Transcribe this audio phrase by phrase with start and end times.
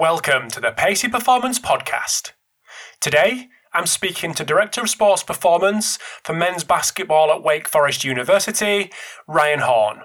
[0.00, 2.32] Welcome to the Pacey Performance Podcast.
[3.00, 8.90] Today, I'm speaking to Director of Sports Performance for men's basketball at Wake Forest University,
[9.28, 10.04] Ryan Horn.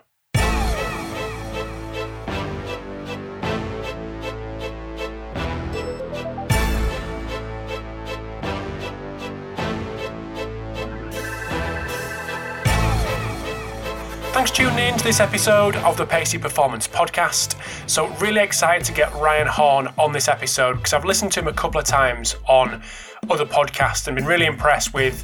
[14.46, 17.58] Thanks for tuning in to this episode of the Pacey Performance Podcast.
[17.90, 21.48] So, really excited to get Ryan Horn on this episode because I've listened to him
[21.48, 22.84] a couple of times on
[23.28, 25.24] other podcasts and been really impressed with.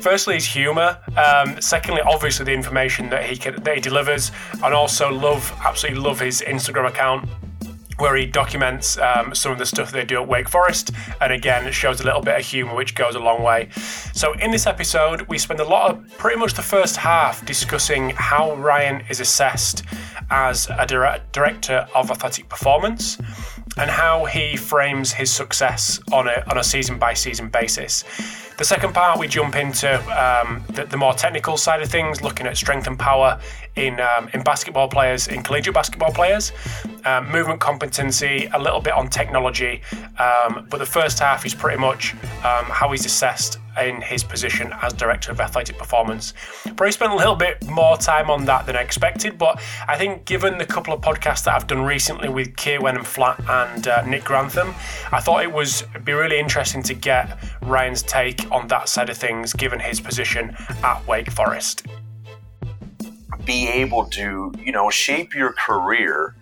[0.00, 0.98] Firstly, his humour.
[1.14, 6.00] Um, secondly, obviously the information that he can, that he delivers, and also love, absolutely
[6.00, 7.28] love his Instagram account
[7.98, 10.90] where he documents um, some of the stuff they do at Wake Forest,
[11.20, 13.68] and again, shows a little bit of humour, which goes a long way.
[14.12, 18.10] So, in this episode, we spend a lot of pretty much the first half discussing
[18.10, 19.84] how Ryan is assessed
[20.30, 23.18] as a dire- director of athletic performance
[23.76, 28.04] and how he frames his success on a, on a season by season basis.
[28.56, 32.46] The second part, we jump into um, the, the, more technical side of things, looking
[32.46, 33.40] at strength and power
[33.74, 36.52] in um, in basketball players, in collegiate basketball players,
[37.04, 39.82] um, movement competency, a little bit on technology.
[40.18, 44.72] Um, but the first half is pretty much um, how he's assessed in his position
[44.82, 46.32] as director of athletic performance.
[46.62, 50.24] Probably spent a little bit more time on that than I expected, but I think
[50.24, 54.06] given the couple of podcasts that I've done recently with Keir Wenham Flatt and uh,
[54.06, 54.74] Nick Grantham,
[55.12, 59.16] I thought it was be really interesting to get Ryan's take on that side of
[59.16, 61.86] things, given his position at Wake Forest.
[63.44, 66.34] Be able to, you know, shape your career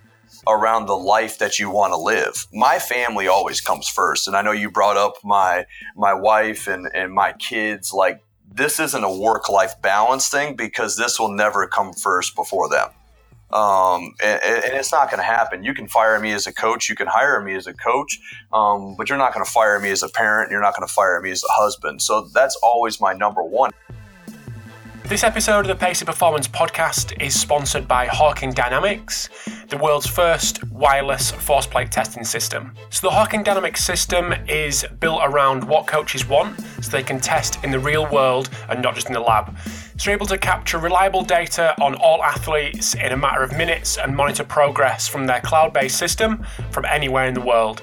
[0.46, 2.46] around the life that you want to live.
[2.52, 6.88] My family always comes first, and I know you brought up my my wife and
[6.94, 7.92] and my kids.
[7.92, 8.22] Like
[8.54, 12.90] this isn't a work life balance thing because this will never come first before them.
[13.52, 15.62] Um, and, and, it's not going to happen.
[15.62, 18.18] You can fire me as a coach, you can hire me as a coach,
[18.52, 20.50] um, but you're not going to fire me as a parent.
[20.50, 22.00] You're not going to fire me as a husband.
[22.00, 23.70] So that's always my number one.
[25.12, 29.28] This episode of the Pacey Performance podcast is sponsored by Hawkin Dynamics,
[29.68, 32.72] the world's first wireless force plate testing system.
[32.88, 37.62] So, the Hawkin Dynamics system is built around what coaches want so they can test
[37.62, 39.54] in the real world and not just in the lab.
[40.02, 43.98] So, you're able to capture reliable data on all athletes in a matter of minutes
[43.98, 47.82] and monitor progress from their cloud based system from anywhere in the world.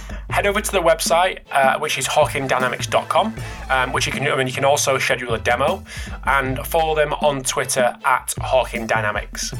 [0.31, 3.35] head over to the website, uh, which is hawkindynamics.com,
[3.69, 5.83] um, which you can, I mean, you can also schedule a demo,
[6.25, 9.57] and follow them on Twitter at hawkindynamics.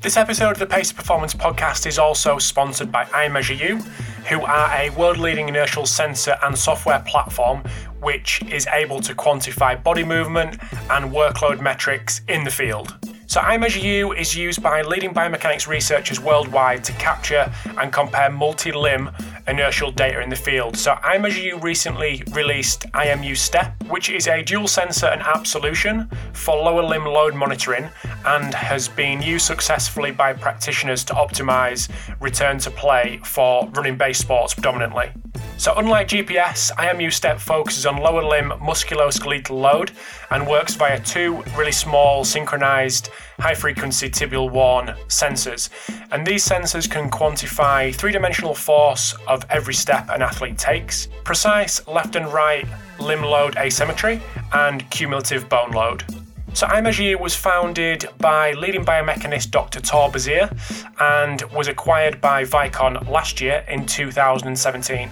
[0.00, 3.82] This episode of the Pacey Performance Podcast is also sponsored by iMeasureU,
[4.28, 7.62] who are a world leading inertial sensor and software platform
[8.04, 10.58] which is able to quantify body movement
[10.90, 13.13] and workload metrics in the field.
[13.34, 19.10] So iMeasureU is used by leading biomechanics researchers worldwide to capture and compare multi-limb
[19.48, 20.76] inertial data in the field.
[20.76, 26.54] So iMeasureU recently released IMU Step, which is a dual sensor and app solution for
[26.54, 27.88] lower limb load monitoring
[28.24, 31.90] and has been used successfully by practitioners to optimize
[32.20, 35.10] return to play for running based sports predominantly.
[35.56, 39.92] So, unlike GPS, IMU Step focuses on lower limb musculoskeletal load
[40.30, 45.70] and works via two really small synchronized high frequency tibial worn sensors.
[46.10, 51.86] And these sensors can quantify three dimensional force of every step an athlete takes, precise
[51.86, 52.66] left and right
[52.98, 54.20] limb load asymmetry,
[54.52, 56.04] and cumulative bone load.
[56.54, 59.80] So iMeasureU was founded by leading biomechanist Dr.
[59.80, 60.48] Thor Besier
[61.00, 65.10] and was acquired by Vicon last year in 2017.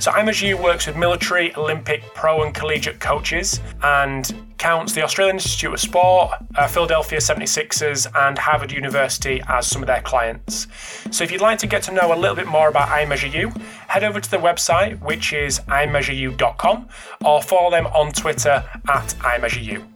[0.00, 5.72] So iMeasureU works with military, Olympic, pro and collegiate coaches and counts the Australian Institute
[5.72, 10.66] of Sport, uh, Philadelphia 76ers and Harvard University as some of their clients.
[11.12, 14.02] So if you'd like to get to know a little bit more about iMeasureU, head
[14.02, 16.88] over to the website which is iMeasureU.com
[17.24, 19.89] or follow them on Twitter at iMeasureU.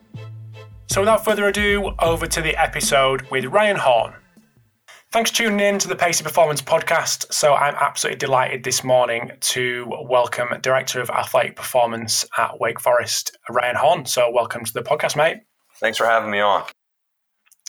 [0.87, 4.15] So, without further ado, over to the episode with Ryan Horn.
[5.11, 7.33] Thanks for tuning in to the Pacey Performance podcast.
[7.33, 13.37] So, I'm absolutely delighted this morning to welcome Director of Athletic Performance at Wake Forest,
[13.51, 14.07] Ryan Horn.
[14.07, 15.39] So, welcome to the podcast, mate.
[15.81, 16.65] Thanks for having me on.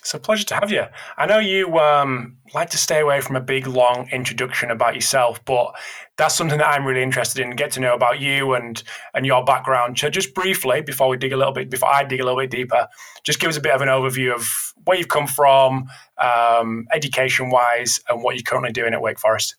[0.02, 0.84] It's a pleasure to have you.
[1.18, 5.44] I know you um, like to stay away from a big, long introduction about yourself,
[5.46, 5.74] but
[6.18, 7.52] that's something that I'm really interested in.
[7.52, 8.82] Get to know about you and
[9.14, 10.00] and your background.
[10.00, 12.52] So just briefly, before we dig a little bit, before I dig a little bit
[12.52, 12.88] deeper,
[13.24, 17.50] just give us a bit of an overview of where you've come from, um, education
[17.50, 19.56] wise, and what you're currently doing at Wake Forest.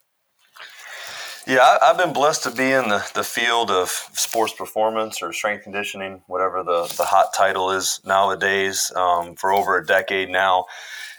[1.48, 5.62] Yeah, I've been blessed to be in the, the field of sports performance or strength
[5.62, 10.64] conditioning, whatever the, the hot title is nowadays, um, for over a decade now.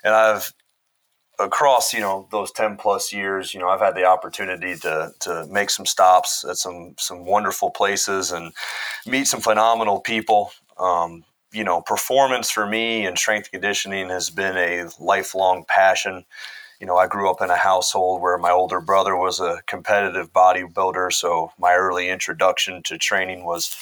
[0.03, 0.51] And I've,
[1.39, 5.45] across, you know, those 10 plus years, you know, I've had the opportunity to, to
[5.49, 8.53] make some stops at some, some wonderful places and
[9.05, 10.51] meet some phenomenal people.
[10.77, 16.25] Um, you know, performance for me and strength conditioning has been a lifelong passion
[16.79, 20.31] you know, I grew up in a household where my older brother was a competitive
[20.31, 21.11] bodybuilder.
[21.11, 23.75] So my early introduction to training was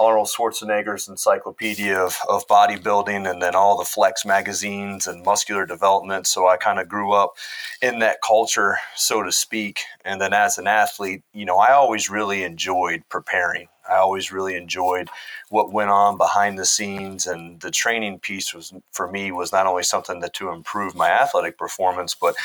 [0.00, 6.26] Arnold Schwarzenegger's encyclopedia of, of bodybuilding and then all the flex magazines and muscular development.
[6.26, 7.34] So I kind of grew up
[7.82, 9.80] in that culture, so to speak.
[10.02, 13.68] And then as an athlete, you know, I always really enjoyed preparing.
[13.90, 15.10] I always really enjoyed
[15.50, 19.66] what went on behind the scenes, and the training piece was for me was not
[19.66, 22.36] only something that to improve my athletic performance, but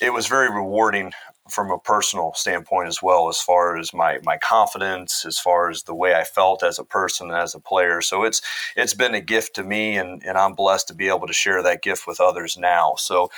[0.00, 1.12] it was very rewarding
[1.48, 5.82] from a personal standpoint as well, as far as my my confidence, as far as
[5.82, 8.00] the way I felt as a person as a player.
[8.00, 8.40] So it's
[8.76, 11.62] it's been a gift to me, and and I'm blessed to be able to share
[11.62, 12.94] that gift with others now.
[12.96, 13.30] So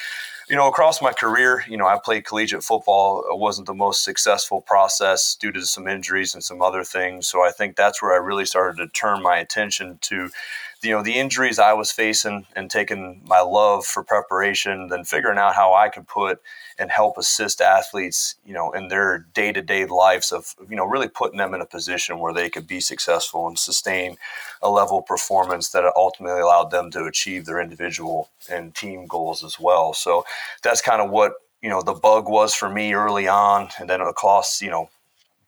[0.49, 3.25] you know, across my career, you know, I played collegiate football.
[3.29, 7.27] It wasn't the most successful process due to some injuries and some other things.
[7.27, 10.31] So I think that's where I really started to turn my attention to,
[10.83, 15.39] you know, the injuries I was facing and taking my love for preparation, then figuring
[15.39, 16.41] out how I could put
[16.79, 20.85] and help assist athletes, you know, in their day to day lives of, you know,
[20.85, 24.17] really putting them in a position where they could be successful and sustain
[24.63, 29.43] a level of performance that ultimately allowed them to achieve their individual and team goals
[29.43, 29.95] as well.
[29.95, 30.25] So
[30.63, 33.69] that's kind of what, you know, the bug was for me early on.
[33.79, 34.91] And then across, you know,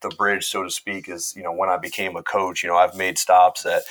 [0.01, 2.77] the bridge, so to speak, is, you know, when I became a coach, you know,
[2.77, 3.83] I've made stops at,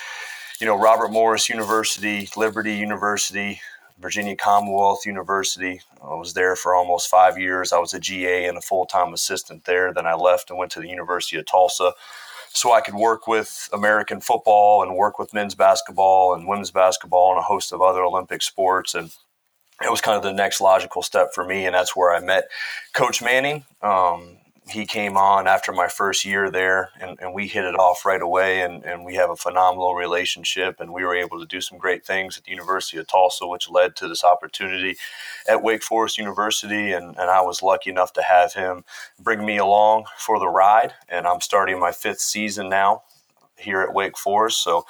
[0.60, 3.62] you know, Robert Morris University, Liberty University,
[4.00, 5.82] Virginia Commonwealth University.
[6.02, 7.72] I was there for almost five years.
[7.72, 9.94] I was a GA and a full time assistant there.
[9.94, 11.92] Then I left and went to the University of Tulsa
[12.54, 17.32] so I could work with American football and work with men's basketball and women's basketball
[17.32, 18.96] and a host of other Olympic sports.
[18.96, 19.12] And
[19.84, 21.66] it was kind of the next logical step for me.
[21.66, 22.46] And that's where I met
[22.94, 23.66] Coach Manning.
[23.84, 24.38] Um,
[24.70, 28.22] he came on after my first year there and, and we hit it off right
[28.22, 31.78] away and, and we have a phenomenal relationship and we were able to do some
[31.78, 34.98] great things at the University of Tulsa, which led to this opportunity
[35.48, 38.84] at Wake Forest University and, and I was lucky enough to have him
[39.20, 43.04] bring me along for the ride and I'm starting my fifth season now
[43.58, 44.64] here at Wake Forest.
[44.64, 44.86] So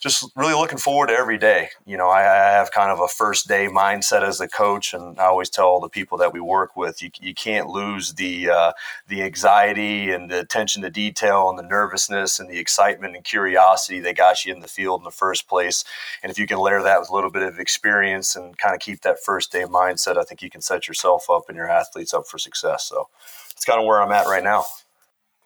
[0.00, 1.70] just really looking forward to every day.
[1.84, 5.18] You know, I, I, have kind of a first day mindset as a coach, and
[5.18, 8.50] I always tell all the people that we work with, you, you can't lose the
[8.50, 8.72] uh,
[9.08, 14.00] the anxiety and the attention to detail and the nervousness and the excitement and curiosity
[14.00, 15.84] that got you in the field in the first place.
[16.22, 18.80] And if you can layer that with a little bit of experience and kind of
[18.80, 22.14] keep that first day mindset, I think you can set yourself up and your athletes
[22.14, 22.84] up for success.
[22.84, 23.08] So
[23.52, 24.64] it's kind of where I'm at right now.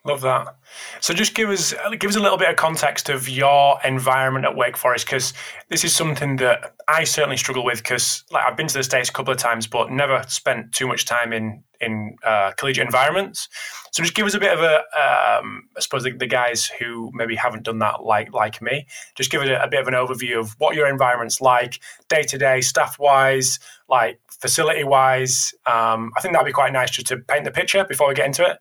[0.04, 0.56] Love that.
[1.00, 4.56] So, just give us give us a little bit of context of your environment at
[4.56, 5.32] Wake Forest, because
[5.68, 7.78] this is something that I certainly struggle with.
[7.78, 10.88] Because, like, I've been to the states a couple of times, but never spent too
[10.88, 13.48] much time in in uh, collegiate environments.
[13.92, 17.12] So, just give us a bit of a, um, I suppose, the, the, guys who
[17.14, 19.94] maybe haven't done that, like like me, just give it a, a bit of an
[19.94, 21.78] overview of what your environment's like,
[22.08, 25.54] day to day, staff wise, like facility wise.
[25.64, 28.26] Um, I think that'd be quite nice just to paint the picture before we get
[28.26, 28.58] into it.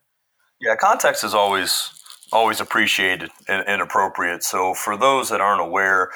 [0.62, 1.90] Yeah, context is always
[2.32, 4.42] always appreciated and, and, appropriate.
[4.44, 6.12] So for those that aren't aware,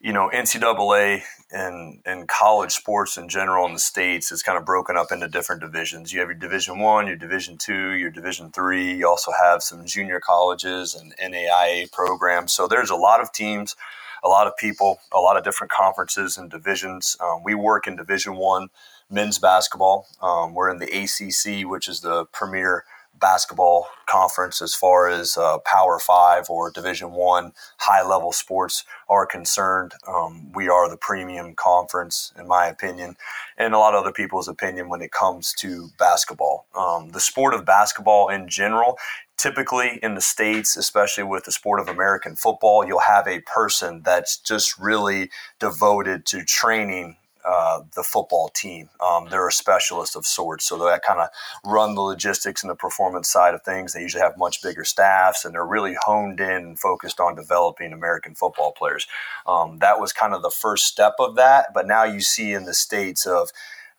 [0.00, 4.66] you know, NCAA and and college sports in general in the states is kind of
[4.66, 6.12] broken up into different divisions.
[6.12, 8.94] You have your Division One, your Division Two, your Division Three.
[8.94, 12.52] You also have some junior colleges and NAIA programs.
[12.52, 13.74] So there's a lot of teams,
[14.22, 17.16] a lot of people, a lot of different conferences and divisions.
[17.20, 18.68] Um, we work in Division One
[19.10, 20.06] men's basketball.
[20.20, 22.84] Um, we're in the ACC, which is the premier
[23.18, 29.26] basketball conference as far as uh, Power Five or Division One high level sports are
[29.26, 29.92] concerned.
[30.06, 33.16] Um, we are the premium conference, in my opinion,
[33.56, 36.66] and a lot of other people's opinion when it comes to basketball.
[36.74, 38.98] Um, the sport of basketball in general.
[39.36, 44.02] Typically, in the States, especially with the sport of American football, you'll have a person
[44.04, 47.16] that's just really devoted to training
[47.48, 48.90] uh, the football team.
[49.00, 51.28] Um, they're a specialist of sorts, so they kind of
[51.64, 53.94] run the logistics and the performance side of things.
[53.94, 57.94] They usually have much bigger staffs, and they're really honed in and focused on developing
[57.94, 59.06] American football players.
[59.46, 62.64] Um, that was kind of the first step of that, but now you see in
[62.64, 63.48] the states of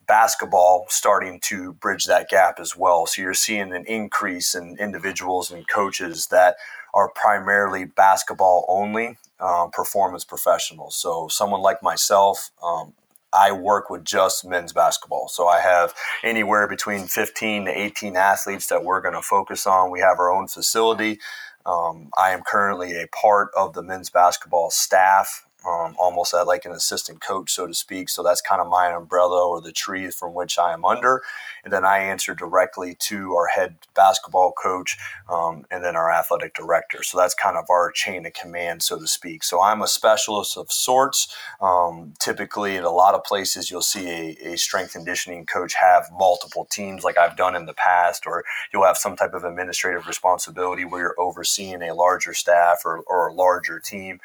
[0.07, 3.07] basketball starting to bridge that gap as well.
[3.07, 6.57] So you're seeing an increase in individuals and coaches that
[6.93, 10.95] are primarily basketball only um, performance professionals.
[10.95, 12.93] So someone like myself, um,
[13.33, 15.27] I work with just men's basketball.
[15.27, 15.93] So I have
[16.23, 19.91] anywhere between 15 to 18 athletes that we're going to focus on.
[19.91, 21.19] We have our own facility.
[21.65, 26.65] Um, I am currently a part of the men's basketball staff um, almost at like
[26.65, 28.09] an assistant coach, so to speak.
[28.09, 31.21] So that's kind of my umbrella or the tree from which I am under.
[31.63, 34.97] And then I answer directly to our head basketball coach
[35.29, 37.03] um, and then our athletic director.
[37.03, 39.43] So that's kind of our chain of command, so to speak.
[39.43, 41.35] So I'm a specialist of sorts.
[41.59, 46.09] Um, typically, in a lot of places, you'll see a, a strength conditioning coach have
[46.11, 50.07] multiple teams, like I've done in the past, or you'll have some type of administrative
[50.07, 54.19] responsibility where you're overseeing a larger staff or, or a larger team.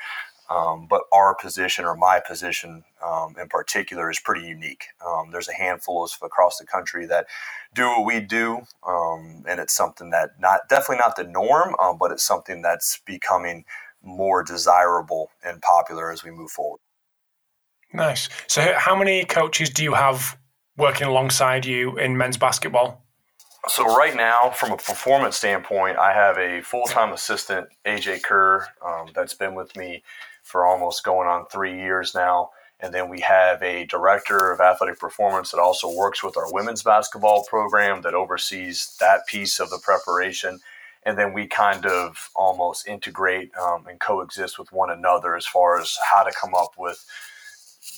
[0.50, 4.84] Um, but our position or my position um, in particular is pretty unique.
[5.04, 7.26] Um, there's a handful of across the country that
[7.74, 11.96] do what we do, um, and it's something that not definitely not the norm, um,
[11.98, 13.64] but it's something that's becoming
[14.02, 16.80] more desirable and popular as we move forward.
[17.92, 18.28] Nice.
[18.46, 20.36] So, how many coaches do you have
[20.76, 23.04] working alongside you in men's basketball?
[23.68, 29.08] So right now, from a performance standpoint, I have a full-time assistant, AJ Kerr, um,
[29.14, 30.02] that's been with me
[30.44, 32.50] for almost going on three years now.
[32.80, 36.82] And then we have a director of athletic performance that also works with our women's
[36.82, 40.60] basketball program that oversees that piece of the preparation.
[41.06, 45.80] And then we kind of almost integrate um, and coexist with one another as far
[45.80, 47.04] as how to come up with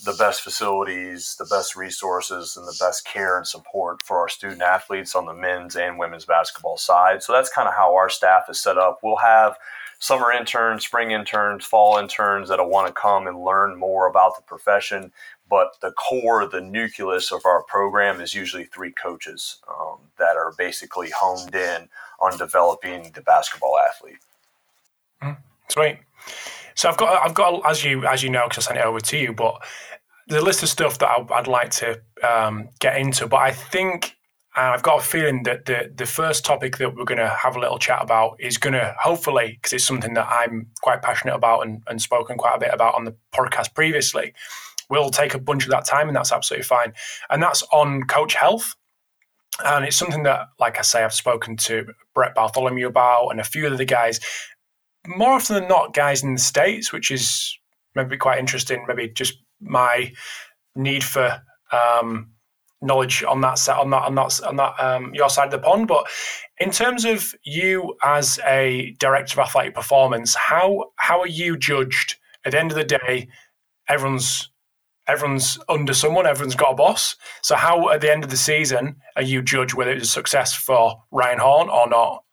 [0.05, 4.63] the best facilities, the best resources, and the best care and support for our student
[4.63, 7.23] athletes on the men's and women's basketball side.
[7.23, 9.01] So that's kind of how our staff is set up.
[9.03, 9.57] We'll have
[9.99, 14.43] summer interns, spring interns, fall interns that'll want to come and learn more about the
[14.43, 15.13] profession.
[15.49, 20.53] But the core, the nucleus of our program is usually three coaches um, that are
[20.59, 21.89] basically honed in
[22.21, 24.19] on developing the basketball athlete.
[25.23, 25.37] Mm,
[25.69, 25.99] sweet.
[26.75, 29.01] So I've got, I've got, as you as you know, because I sent it over
[29.01, 29.65] to you, but
[30.27, 33.27] the list of stuff that I, would like to um, get into.
[33.27, 34.16] But I think
[34.57, 37.57] and I've got a feeling that the the first topic that we're going to have
[37.57, 41.35] a little chat about is going to hopefully, because it's something that I'm quite passionate
[41.35, 44.33] about and, and spoken quite a bit about on the podcast previously,
[44.89, 46.95] will take a bunch of that time, and that's absolutely fine.
[47.29, 48.75] And that's on coach health.
[49.65, 53.45] And it's something that, like I say, I've spoken to Brett Bartholomew about and a
[53.45, 54.21] few of the guys.
[55.07, 57.59] More often than not, guys in the States, which is
[57.95, 60.13] maybe quite interesting, maybe just my
[60.75, 61.41] need for
[61.73, 62.33] um,
[62.83, 65.59] knowledge on that set on that on that on that um, your side of the
[65.59, 65.89] pond.
[65.89, 66.07] But
[66.59, 72.17] in terms of you as a director of athletic performance, how how are you judged?
[72.45, 73.29] At the end of the day,
[73.89, 74.51] everyone's
[75.09, 77.17] everyone's under someone, everyone's got a boss.
[77.43, 80.55] So how at the end of the season are you judged whether it's a success
[80.55, 82.25] for Ryan Horn or not?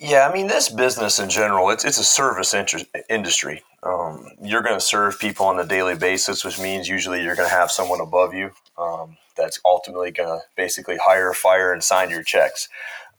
[0.00, 2.80] Yeah, I mean, this business in general, it's, it's a service inter-
[3.10, 3.64] industry.
[3.82, 7.50] Um, you're going to serve people on a daily basis, which means usually you're going
[7.50, 12.10] to have someone above you um, that's ultimately going to basically hire, fire, and sign
[12.10, 12.68] your checks.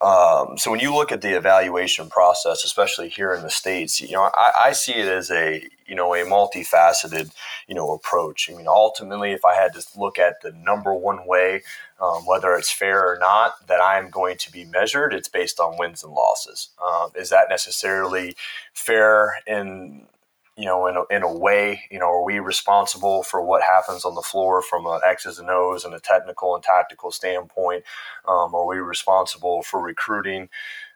[0.02, 4.14] Um, so when you look at the evaluation process, especially here in the states, you
[4.14, 7.32] know I, I, see it as a you know a multifaceted
[7.68, 8.50] you know approach.
[8.52, 11.62] I mean, ultimately, if I had to look at the number one way,
[12.02, 15.78] um, whether it's fair or not, that I'm going to be measured, it's based on
[15.78, 16.70] wins and losses.
[16.84, 18.36] Um, is that necessarily
[18.74, 20.08] fair in
[20.62, 24.06] you know, in a, in a way, you know, are we responsible for what happens
[24.06, 27.84] on the floor from an X's and O's and a technical and tactical standpoint?
[28.28, 30.50] Um, are we responsible for recruiting,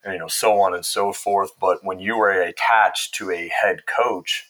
[0.06, 1.50] you know, so on and so forth?
[1.60, 4.48] But when you are attached to a head coach,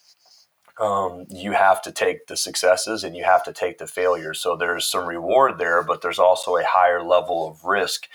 [0.81, 4.41] um, you have to take the successes and you have to take the failures.
[4.41, 8.07] So there's some reward there, but there's also a higher level of risk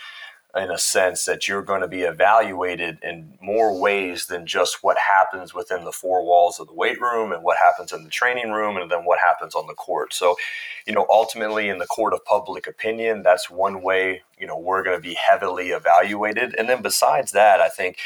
[0.55, 4.97] in a sense that you're going to be evaluated in more ways than just what
[4.97, 8.51] happens within the four walls of the weight room and what happens in the training
[8.51, 10.13] room and then what happens on the court.
[10.13, 10.35] So,
[10.85, 14.83] you know, ultimately in the court of public opinion, that's one way, you know, we're
[14.83, 16.53] going to be heavily evaluated.
[16.57, 17.97] And then besides that, I think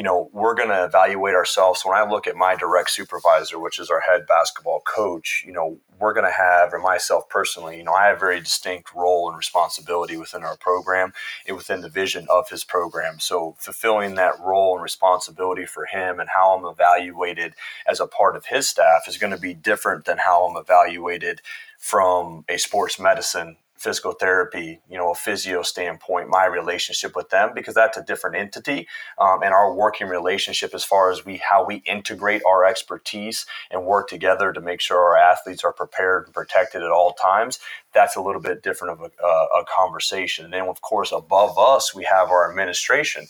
[0.00, 1.82] you know, we're going to evaluate ourselves.
[1.84, 5.78] When I look at my direct supervisor, which is our head basketball coach, you know,
[5.98, 9.28] we're going to have, or myself personally, you know, I have a very distinct role
[9.28, 11.12] and responsibility within our program
[11.46, 13.20] and within the vision of his program.
[13.20, 17.52] So fulfilling that role and responsibility for him and how I'm evaluated
[17.86, 21.42] as a part of his staff is going to be different than how I'm evaluated
[21.78, 27.52] from a sports medicine physical therapy, you know, a physio standpoint, my relationship with them
[27.54, 28.86] because that's a different entity,
[29.18, 33.86] um, and our working relationship as far as we how we integrate our expertise and
[33.86, 37.58] work together to make sure our athletes are prepared and protected at all times.
[37.94, 40.44] That's a little bit different of a, a conversation.
[40.44, 43.26] And then, of course, above us, we have our administration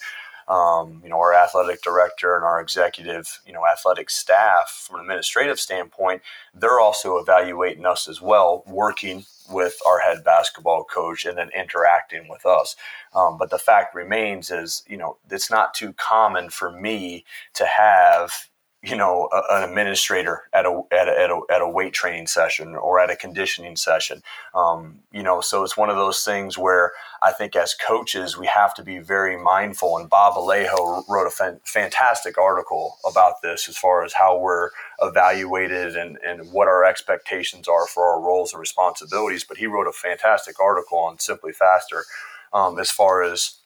[0.50, 5.02] um, you know, our athletic director and our executive, you know, athletic staff from an
[5.02, 11.38] administrative standpoint, they're also evaluating us as well, working with our head basketball coach and
[11.38, 12.74] then interacting with us.
[13.14, 17.64] Um, but the fact remains is, you know, it's not too common for me to
[17.66, 18.49] have
[18.82, 22.26] you know, a, an administrator at a, at a, at a, at a weight training
[22.26, 24.22] session or at a conditioning session.
[24.54, 28.46] Um, you know, so it's one of those things where I think as coaches, we
[28.46, 29.98] have to be very mindful.
[29.98, 34.70] And Bob Alejo wrote a fan, fantastic article about this as far as how we're
[35.02, 39.44] evaluated and, and what our expectations are for our roles and responsibilities.
[39.44, 42.02] But he wrote a fantastic article on SimpliFaster
[42.54, 43.59] um, as far as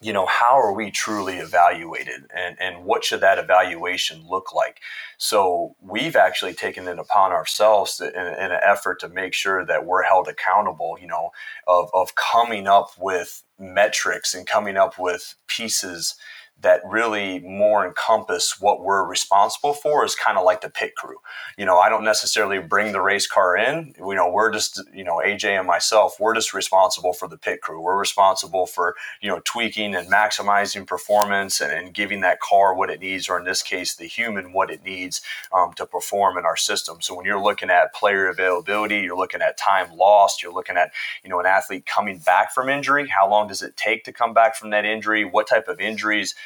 [0.00, 4.80] you know how are we truly evaluated and, and what should that evaluation look like?
[5.18, 9.64] So we've actually taken it upon ourselves to, in, in, an effort to make sure
[9.64, 11.30] that we're held accountable you know
[11.66, 16.16] of, of coming up with metrics and coming up with pieces
[16.62, 21.16] that really more encompass what we're responsible for is kind of like the pit crew.
[21.58, 23.94] You know, I don't necessarily bring the race car in.
[23.98, 27.60] You know, we're just, you know, AJ and myself, we're just responsible for the pit
[27.60, 27.80] crew.
[27.80, 32.90] We're responsible for, you know, tweaking and maximizing performance and, and giving that car what
[32.90, 35.20] it needs, or in this case, the human what it needs
[35.52, 37.00] um, to perform in our system.
[37.00, 40.92] So when you're looking at player availability, you're looking at time lost, you're looking at,
[41.24, 43.08] you know, an athlete coming back from injury.
[43.08, 45.24] How long does it take to come back from that injury?
[45.24, 46.34] What type of injuries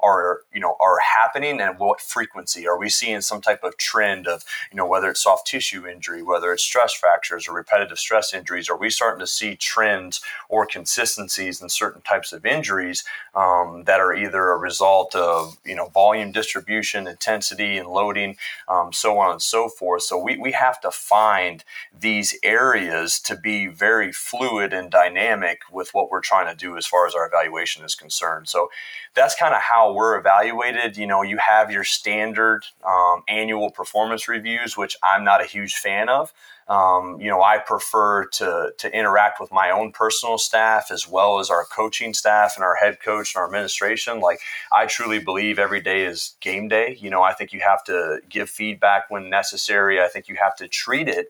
[0.00, 2.66] are you know are happening and what frequency?
[2.66, 6.22] Are we seeing some type of trend of you know whether it's soft tissue injury
[6.22, 10.66] whether it's stress fractures or repetitive stress injuries are we starting to see trends or
[10.66, 15.88] consistencies in certain types of injuries um, that are either a result of you know
[15.88, 18.36] volume distribution intensity and loading
[18.68, 20.02] um, so on and so forth?
[20.02, 21.64] So we, we have to find
[21.98, 26.86] these areas to be very fluid and dynamic with what we're trying to do as
[26.86, 28.48] far as our evaluation is concerned.
[28.48, 28.68] So
[29.14, 30.96] that's kind of how we're evaluated.
[30.96, 35.74] You know, you have your standard um, annual performance reviews, which I'm not a huge
[35.74, 36.32] fan of.
[36.68, 41.38] Um, you know, I prefer to to interact with my own personal staff as well
[41.38, 44.20] as our coaching staff and our head coach and our administration.
[44.20, 44.40] Like,
[44.72, 46.96] I truly believe every day is game day.
[47.00, 50.00] You know, I think you have to give feedback when necessary.
[50.00, 51.28] I think you have to treat it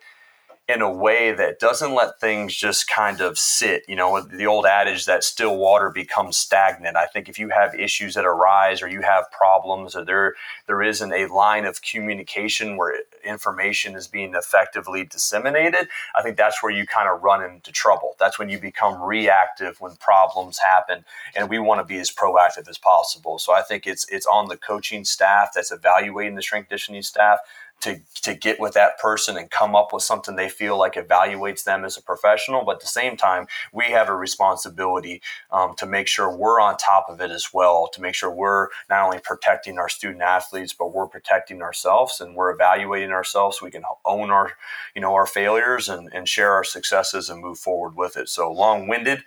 [0.68, 3.84] in a way that doesn't let things just kind of sit.
[3.86, 6.96] You know, the old adage that still water becomes stagnant.
[6.96, 10.34] I think if you have issues that arise or you have problems or there
[10.66, 16.60] there isn't a line of communication where information is being effectively disseminated, I think that's
[16.62, 18.16] where you kind of run into trouble.
[18.18, 21.04] That's when you become reactive when problems happen
[21.36, 23.38] and we want to be as proactive as possible.
[23.38, 27.38] So I think it's it's on the coaching staff that's evaluating the strength conditioning staff
[27.80, 31.64] to, to get with that person and come up with something they feel like evaluates
[31.64, 32.64] them as a professional.
[32.64, 36.76] But at the same time, we have a responsibility um, to make sure we're on
[36.76, 40.72] top of it as well, to make sure we're not only protecting our student athletes,
[40.72, 44.52] but we're protecting ourselves and we're evaluating ourselves so we can own our,
[44.94, 48.28] you know, our failures and, and share our successes and move forward with it.
[48.28, 49.22] So long winded.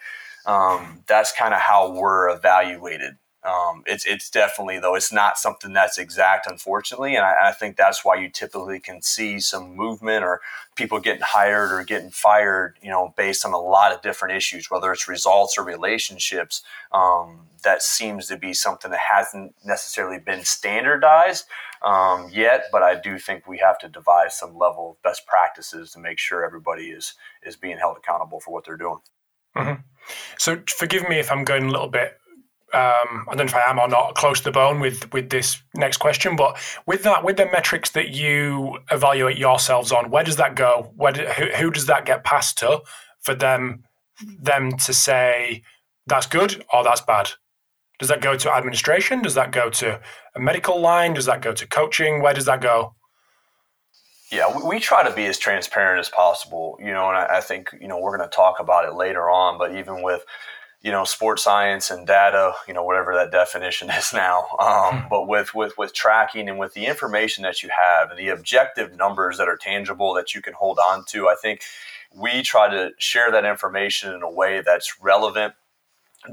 [0.46, 5.72] Um, that's kind of how we're evaluated um, it's it's definitely though it's not something
[5.72, 10.26] that's exact, unfortunately, and I, I, think that's why you typically can see some movement
[10.26, 10.42] or
[10.76, 14.70] people getting hired or getting fired, you know, based on a lot of different issues,
[14.70, 16.64] whether it's results or relationships.
[16.92, 21.46] Um, that seems to be something that hasn't necessarily been standardized
[21.82, 25.92] um, yet, but I do think we have to devise some level of best practices
[25.92, 29.00] to make sure everybody is is being held accountable for what they're doing.
[29.56, 29.82] Mm-hmm.
[30.38, 32.19] So, forgive me if I'm going a little bit
[32.74, 35.30] um, I don't know if I am or not close to the bone with with
[35.30, 40.24] this next question, but with that, with the metrics that you evaluate yourselves on, where
[40.24, 40.92] does that go?
[40.96, 42.82] Where do, who, who does that get passed to
[43.22, 43.84] for them
[44.40, 45.64] them to say
[46.08, 47.32] that's good or that's bad?
[48.00, 49.22] Does that go to administration?
[49.22, 50.00] Does that go to
[50.36, 51.14] a medical line?
[51.14, 52.22] Does that go to coaching?
[52.22, 52.96] Where does that go?
[54.32, 57.42] Yeah, we, we try to be as transparent as possible, you know, and I, I
[57.42, 60.24] think, you know, we're going to talk about it later on, but even with
[60.82, 64.48] you know sports science and data you know whatever that definition is now.
[64.60, 68.30] Um, but with with with tracking and with the information that you have and the
[68.30, 71.62] objective numbers that are tangible that you can hold on to i think
[72.16, 75.54] we try to share that information in a way that's relevant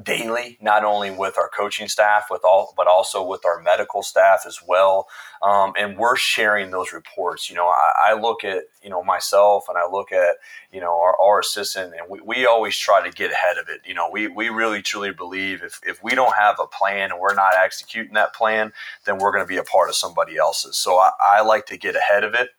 [0.03, 4.43] daily, not only with our coaching staff, with all, but also with our medical staff
[4.45, 5.07] as well.
[5.43, 7.49] Um, and we're sharing those reports.
[7.49, 10.37] You know, I, I, look at you know myself, and I look at
[10.73, 13.83] you know our, our assistant, and we, we always try to get ahead of it.
[13.87, 17.21] You know, we we really truly believe if if we don't have a plan and
[17.21, 18.73] we're not executing that plan,
[19.05, 20.77] then we're going to be a part of somebody else's.
[20.77, 22.51] So I, I like to get ahead of it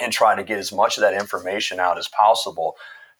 [0.00, 2.76] and try to get as much of that information out as possible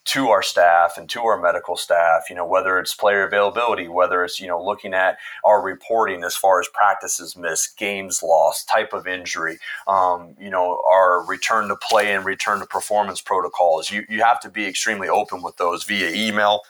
[0.08, 4.24] to our staff and to our medical staff, you know, whether it's player availability, whether
[4.24, 8.94] it's, you know, looking at our reporting as far as practices missed, games lost, type
[8.94, 13.90] of injury, um, you know, our return to play and return to performance protocols.
[13.90, 16.62] You, you have to be extremely open with those via email,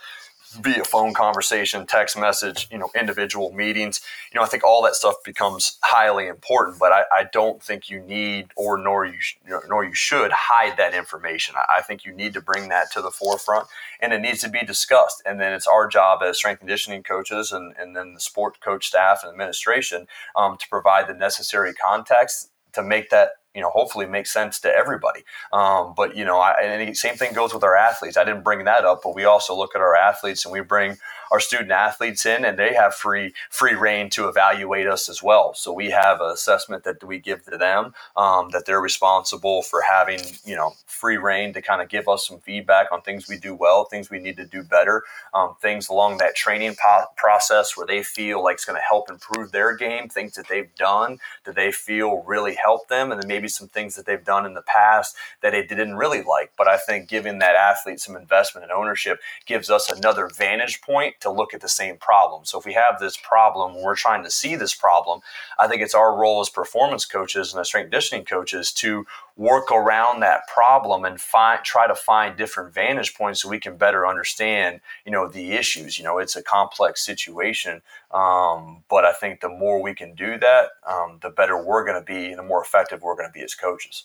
[0.61, 4.01] via phone conversation, text message, you know, individual meetings.
[4.33, 7.91] You know, I think all that stuff becomes highly important, but I, I don't think
[7.91, 9.37] you need or nor you sh-
[9.69, 11.55] nor you should hide that information.
[11.57, 13.69] I, I, think you need to bring that to the forefront
[14.01, 15.23] and it needs to be discussed.
[15.25, 18.87] And then it's our job as strength conditioning coaches and, and then the sport coach
[18.87, 24.07] staff and administration um, to provide the necessary context to make that you know hopefully
[24.07, 25.25] make sense to everybody.
[25.53, 28.17] Um, but you know, I, and same thing goes with our athletes.
[28.17, 30.97] I didn't bring that up, but we also look at our athletes and we bring
[31.31, 35.55] our student athletes in, and they have free free reign to evaluate us as well.
[35.55, 39.83] So we have an assessment that we give to them um, that they're responsible for
[39.83, 43.39] having you know free reign to kind of give us some feedback on things we
[43.39, 47.77] do well, things we need to do better, um, things along that training po- process
[47.77, 51.19] where they feel like it's going to help improve their game, things that they've done
[51.45, 54.55] that they feel really help them, and then maybe some things that they've done in
[54.55, 56.53] the past that they didn't really like.
[56.57, 61.18] But I think giving that athlete some investment and ownership gives us another vantage point
[61.21, 62.45] to look at the same problem.
[62.45, 65.21] So if we have this problem, we're trying to see this problem,
[65.59, 69.73] I think it's our role as performance coaches and as strength conditioning coaches to work
[69.73, 74.07] around that problem and find try to find different vantage points so we can better
[74.07, 79.41] understand you know the issues you know it's a complex situation um, but i think
[79.41, 82.43] the more we can do that um, the better we're going to be and the
[82.43, 84.05] more effective we're going to be as coaches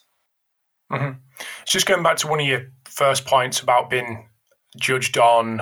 [0.91, 1.11] mm-hmm.
[1.65, 4.29] just going back to one of your first points about being
[4.77, 5.59] judged on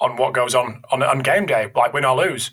[0.00, 2.50] on what goes on on, on game day, like win or lose.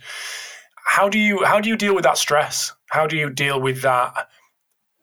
[0.86, 2.74] How do you how do you deal with that stress?
[2.90, 4.28] How do you deal with that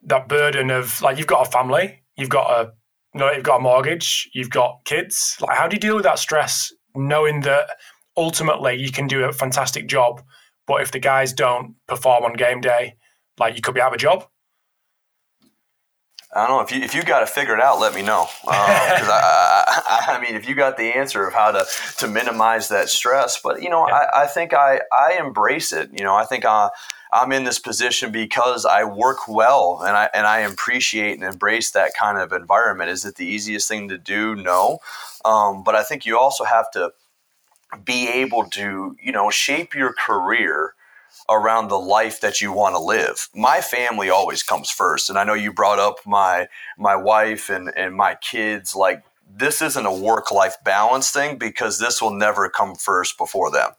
[0.03, 2.71] that burden of like you've got a family, you've got a
[3.13, 5.37] you know, you've got a mortgage, you've got kids.
[5.41, 7.69] Like how do you deal with that stress, knowing that
[8.15, 10.21] ultimately you can do a fantastic job,
[10.67, 12.95] but if the guys don't perform on game day,
[13.39, 14.27] like you could be out of a job.
[16.31, 18.21] I don't know if you if you got to figure it out, let me know.
[18.21, 21.65] Um, I, I, I, mean, if you got the answer of how to
[21.97, 23.95] to minimize that stress, but you know, yeah.
[23.95, 25.89] I, I think I I embrace it.
[25.91, 26.69] You know, I think I.
[27.11, 31.71] I'm in this position because I work well and I and I appreciate and embrace
[31.71, 32.91] that kind of environment.
[32.91, 34.35] Is it the easiest thing to do?
[34.35, 34.77] No,
[35.25, 36.91] um, but I think you also have to
[37.83, 40.75] be able to you know shape your career
[41.29, 43.29] around the life that you want to live.
[43.35, 45.09] My family always comes first.
[45.09, 48.75] And I know you brought up my my wife and, and my kids.
[48.75, 53.51] Like this isn't a work life balance thing because this will never come first before
[53.51, 53.71] them.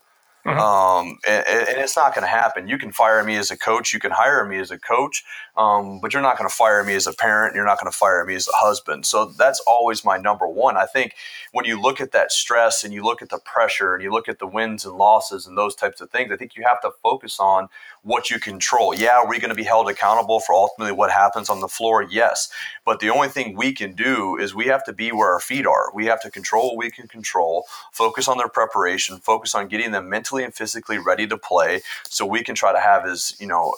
[0.45, 0.59] Mm-hmm.
[0.59, 2.67] Um, and, and, it's not going to happen.
[2.67, 5.23] You can fire me as a coach, you can hire me as a coach,
[5.55, 7.53] um, but you're not going to fire me as a parent.
[7.53, 9.05] You're not going to fire me as a husband.
[9.05, 10.77] So that's always my number one.
[10.77, 11.13] I think
[11.51, 14.27] when you look at that stress and you look at the pressure and you look
[14.27, 16.91] at the wins and losses and those types of things, I think you have to
[17.03, 17.67] focus on
[18.03, 18.95] what you control.
[18.95, 22.03] Yeah, are we going to be held accountable for ultimately what happens on the floor?
[22.03, 22.49] Yes.
[22.85, 25.67] But the only thing we can do is we have to be where our feet
[25.67, 25.93] are.
[25.93, 29.91] We have to control what we can control, focus on their preparation, focus on getting
[29.91, 33.47] them mentally and physically ready to play so we can try to have as, you
[33.47, 33.73] know,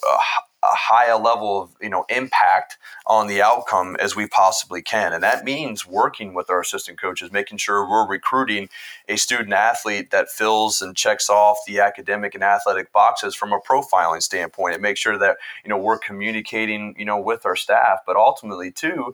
[0.71, 5.13] a high level of you know impact on the outcome as we possibly can.
[5.13, 8.69] And that means working with our assistant coaches making sure we're recruiting
[9.07, 13.59] a student athlete that fills and checks off the academic and athletic boxes from a
[13.59, 14.75] profiling standpoint.
[14.75, 18.71] And make sure that you know we're communicating you know with our staff but ultimately
[18.71, 19.13] too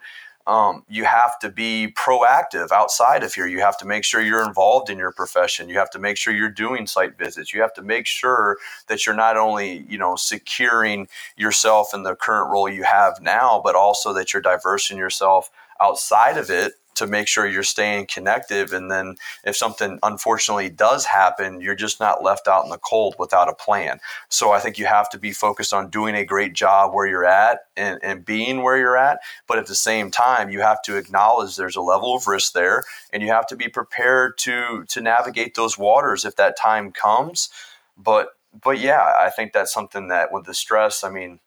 [0.49, 3.45] um, you have to be proactive outside of here.
[3.45, 5.69] You have to make sure you're involved in your profession.
[5.69, 7.53] You have to make sure you're doing site visits.
[7.53, 8.57] You have to make sure
[8.88, 11.07] that you're not only, you know, securing
[11.38, 16.35] yourself in the current role you have now, but also that you're diversing yourself outside
[16.35, 18.73] of it to make sure you're staying connected.
[18.73, 23.15] And then if something unfortunately does happen, you're just not left out in the cold
[23.17, 23.99] without a plan.
[24.28, 27.25] So I think you have to be focused on doing a great job where you're
[27.25, 29.19] at and, and being where you're at.
[29.47, 32.84] But at the same time, you have to acknowledge there's a level of risk there
[33.13, 37.49] and you have to be prepared to to navigate those waters if that time comes.
[37.97, 38.30] But
[38.63, 41.39] but yeah, I think that's something that with the stress, I mean,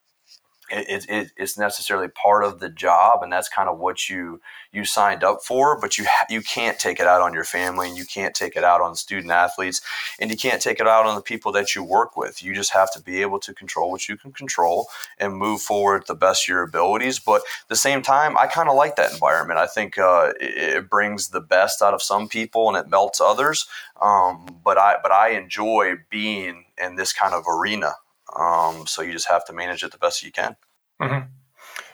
[0.73, 4.41] it, it, it's necessarily part of the job and that's kind of what you
[4.73, 7.99] you signed up for but you you can't take it out on your family and
[7.99, 9.81] you can't take it out on student athletes
[10.19, 12.43] and you can't take it out on the people that you work with.
[12.43, 16.05] You just have to be able to control what you can control and move forward
[16.07, 19.59] the best your abilities but at the same time i kind of like that environment.
[19.59, 23.21] I think uh, it, it, brings the best out of some people and it melts
[23.21, 23.67] others
[24.01, 27.93] um, but i but i enjoy being in this kind of arena
[28.37, 30.57] um, so you just have to manage it the best you can.
[31.01, 31.27] Mm-hmm.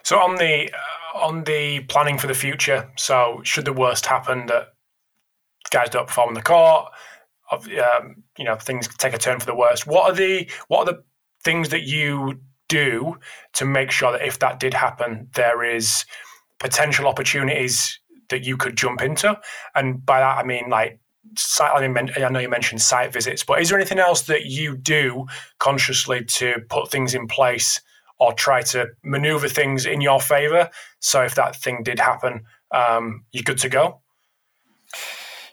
[0.03, 4.46] So on the uh, on the planning for the future, so should the worst happen
[4.46, 4.74] that
[5.70, 6.92] guys don't perform in the court,
[7.53, 9.87] um, you know things take a turn for the worst.
[9.87, 11.05] What are the what are the
[11.42, 13.18] things that you do
[13.55, 16.05] to make sure that if that did happen, there is
[16.59, 17.98] potential opportunities
[18.29, 19.38] that you could jump into?
[19.74, 21.01] And by that I mean like
[21.70, 25.26] I know you mentioned site visits, but is there anything else that you do
[25.59, 27.81] consciously to put things in place
[28.18, 30.70] or try to maneuver things in your favor?
[31.00, 34.00] So if that thing did happen, um, you're good to go.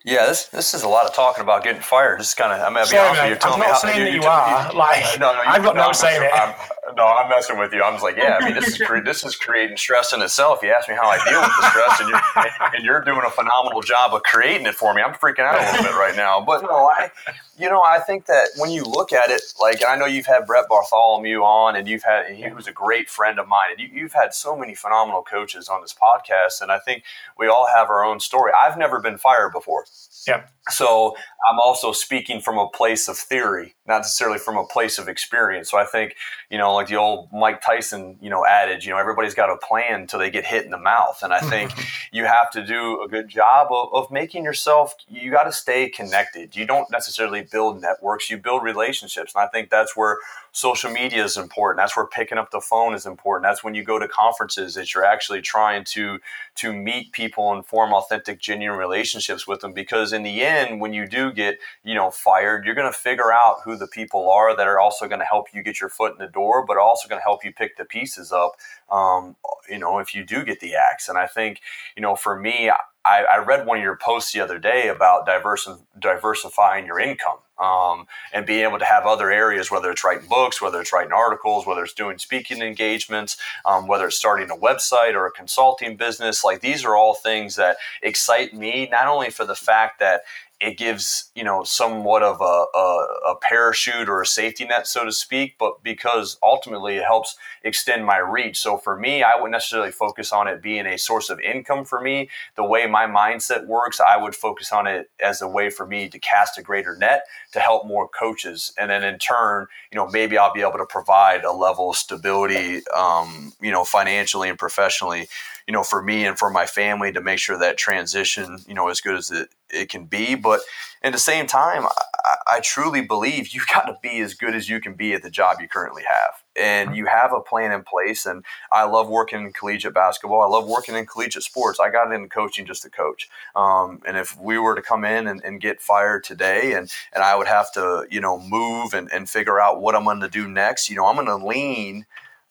[0.06, 2.19] Yeah, this this is a lot of talking about getting fired.
[2.19, 3.49] This is kind of I'm gonna be honest with you.
[3.49, 4.71] I'm not saying that you, you are.
[4.71, 6.32] Like, no, no, I've got no, no saying it.
[6.32, 6.54] I'm,
[6.95, 7.82] no, I'm messing with you.
[7.82, 8.38] I'm just like, yeah.
[8.39, 10.60] I mean, this is cre- this is creating stress in itself.
[10.62, 13.30] You ask me how I deal with the stress, and you're and you're doing a
[13.30, 15.02] phenomenal job of creating it for me.
[15.02, 16.41] I'm freaking out a little bit right now.
[16.41, 17.10] But no, I,
[17.58, 20.45] you know, I think that when you look at it, like I know you've had
[20.45, 23.89] Brett Bartholomew on, and you've had he was a great friend of mine, and you,
[24.02, 27.04] you've had so many phenomenal coaches on this podcast, and I think
[27.38, 28.52] we all have our own story.
[28.62, 29.86] I've never been fired before.
[30.28, 30.43] Yeah.
[30.69, 31.15] So
[31.47, 35.69] I'm also speaking from a place of theory, not necessarily from a place of experience.
[35.69, 36.15] So I think,
[36.49, 39.58] you know, like the old Mike Tyson, you know, adage, you know, everybody's got a
[39.58, 41.19] plan until they get hit in the mouth.
[41.21, 42.15] And I think mm-hmm.
[42.15, 45.88] you have to do a good job of, of making yourself, you got to stay
[45.88, 46.56] connected.
[46.56, 49.34] You don't necessarily build networks, you build relationships.
[49.36, 50.17] And I think that's where
[50.51, 51.78] social media is important.
[51.78, 53.43] That's where picking up the phone is important.
[53.43, 56.19] That's when you go to conferences that you're actually trying to
[56.56, 59.73] to meet people and form authentic, genuine relationships with them.
[59.73, 63.32] Because in the end, when you do get you know fired, you're going to figure
[63.32, 66.13] out who the people are that are also going to help you get your foot
[66.13, 68.54] in the door, but also going to help you pick the pieces up.
[68.91, 69.36] Um,
[69.70, 71.10] you know, if you do get the axe.
[71.10, 71.62] And I think
[71.96, 72.72] you know, for me.
[73.06, 77.38] I, I read one of your posts the other day about diversi- diversifying your income
[77.60, 81.13] um, and being able to have other areas, whether it's writing books, whether it's writing
[81.13, 85.96] articles, whether it's doing speaking engagements, um, whether it's starting a website or a consulting
[85.96, 86.44] business.
[86.44, 90.22] Like these are all things that excite me, not only for the fact that
[90.62, 95.04] it gives you know somewhat of a, a, a, parachute or a safety net so
[95.04, 98.58] to speak but because ultimately it helps extend my reach.
[98.60, 102.02] So for me i wouldn't necessarily focus on it being a source of income for
[102.02, 102.30] me.
[102.56, 106.08] The way my mindset works i would focus on it as a way for me
[106.10, 108.74] to cast a greater net to help more coaches.
[108.78, 111.98] And then in turn you know maybe i'll be able to provide a level of
[111.98, 115.28] stability um, you know financially and professionally
[115.68, 118.89] you know, for me and for my family to make sure that transition, you know,
[118.89, 120.36] as good as it, it can be.
[120.36, 120.62] But
[121.04, 124.70] at the same time, I, I truly believe you've got to be as good as
[124.70, 126.44] you can be at the job you currently have.
[126.58, 128.26] And you have a plan in place.
[128.26, 130.42] And I love working in collegiate basketball.
[130.42, 131.80] I love working in collegiate sports.
[131.80, 133.30] I got into coaching just to coach.
[133.56, 137.24] Um, and if we were to come in and, and, get fired today and, and
[137.24, 140.30] I would have to, you know, move and, and figure out what I'm going to
[140.30, 142.06] do next, you know, I'm going to lean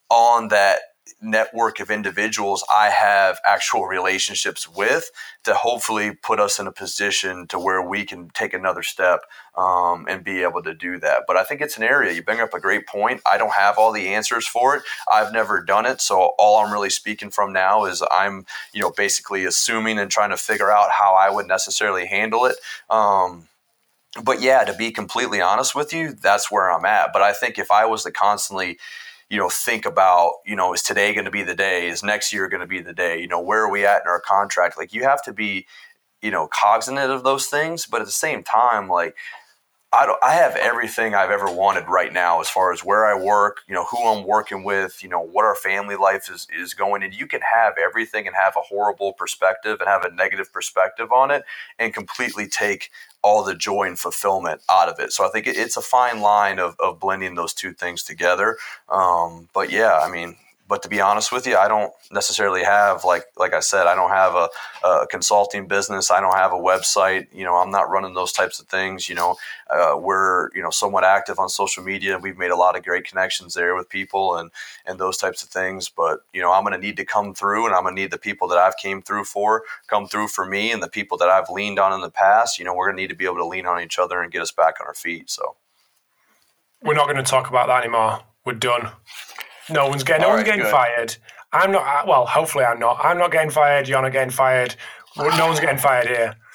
[0.09, 0.79] on that
[1.21, 5.11] network of individuals I have actual relationships with
[5.43, 9.21] to hopefully put us in a position to where we can take another step
[9.55, 11.23] um, and be able to do that.
[11.27, 13.21] But I think it's an area you bring up a great point.
[13.29, 14.83] I don't have all the answers for it.
[15.11, 18.91] I've never done it, so all I'm really speaking from now is I'm you know
[18.91, 22.55] basically assuming and trying to figure out how I would necessarily handle it.
[22.89, 23.47] Um,
[24.23, 27.11] but yeah, to be completely honest with you, that's where I'm at.
[27.11, 28.77] But I think if I was to constantly
[29.35, 31.89] you know, think about, you know, is today going to be the day?
[31.89, 33.19] Is next year going to be the day?
[33.19, 34.77] You know, where are we at in our contract?
[34.77, 35.67] Like, you have to be,
[36.21, 39.17] you know, cognizant of those things, but at the same time, like,
[39.93, 43.61] I, I have everything I've ever wanted right now as far as where I work,
[43.67, 47.01] you know, who I'm working with, you know, what our family life is, is going.
[47.01, 51.11] And you can have everything and have a horrible perspective and have a negative perspective
[51.11, 51.43] on it
[51.79, 52.89] and completely take
[53.21, 55.11] all the joy and fulfillment out of it.
[55.11, 58.57] So I think it's a fine line of, of blending those two things together.
[58.89, 60.35] Um, but yeah, I mean,
[60.67, 63.93] but to be honest with you, I don't necessarily have like like I said, I
[63.93, 64.49] don't have a,
[64.87, 66.09] a, consulting business.
[66.09, 67.27] I don't have a website.
[67.31, 69.07] You know, I'm not running those types of things.
[69.07, 69.35] You know,
[69.69, 72.17] uh, we're you know somewhat active on social media.
[72.17, 74.49] We've made a lot of great connections there with people and
[74.85, 75.87] and those types of things.
[75.87, 78.11] But you know, I'm going to need to come through, and I'm going to need
[78.11, 81.29] the people that I've came through for come through for me, and the people that
[81.29, 82.57] I've leaned on in the past.
[82.57, 84.31] You know, we're going to need to be able to lean on each other and
[84.31, 85.29] get us back on our feet.
[85.29, 85.57] So
[86.81, 88.21] we're not going to talk about that anymore.
[88.45, 88.91] We're done.
[89.69, 90.21] No one's getting.
[90.21, 90.71] No one's getting good.
[90.71, 91.15] fired.
[91.51, 91.83] I'm not.
[91.83, 92.99] Uh, well, hopefully, I'm not.
[93.03, 93.87] I'm not getting fired.
[93.87, 94.75] You're not getting fired.
[95.17, 96.35] No one's getting fired here.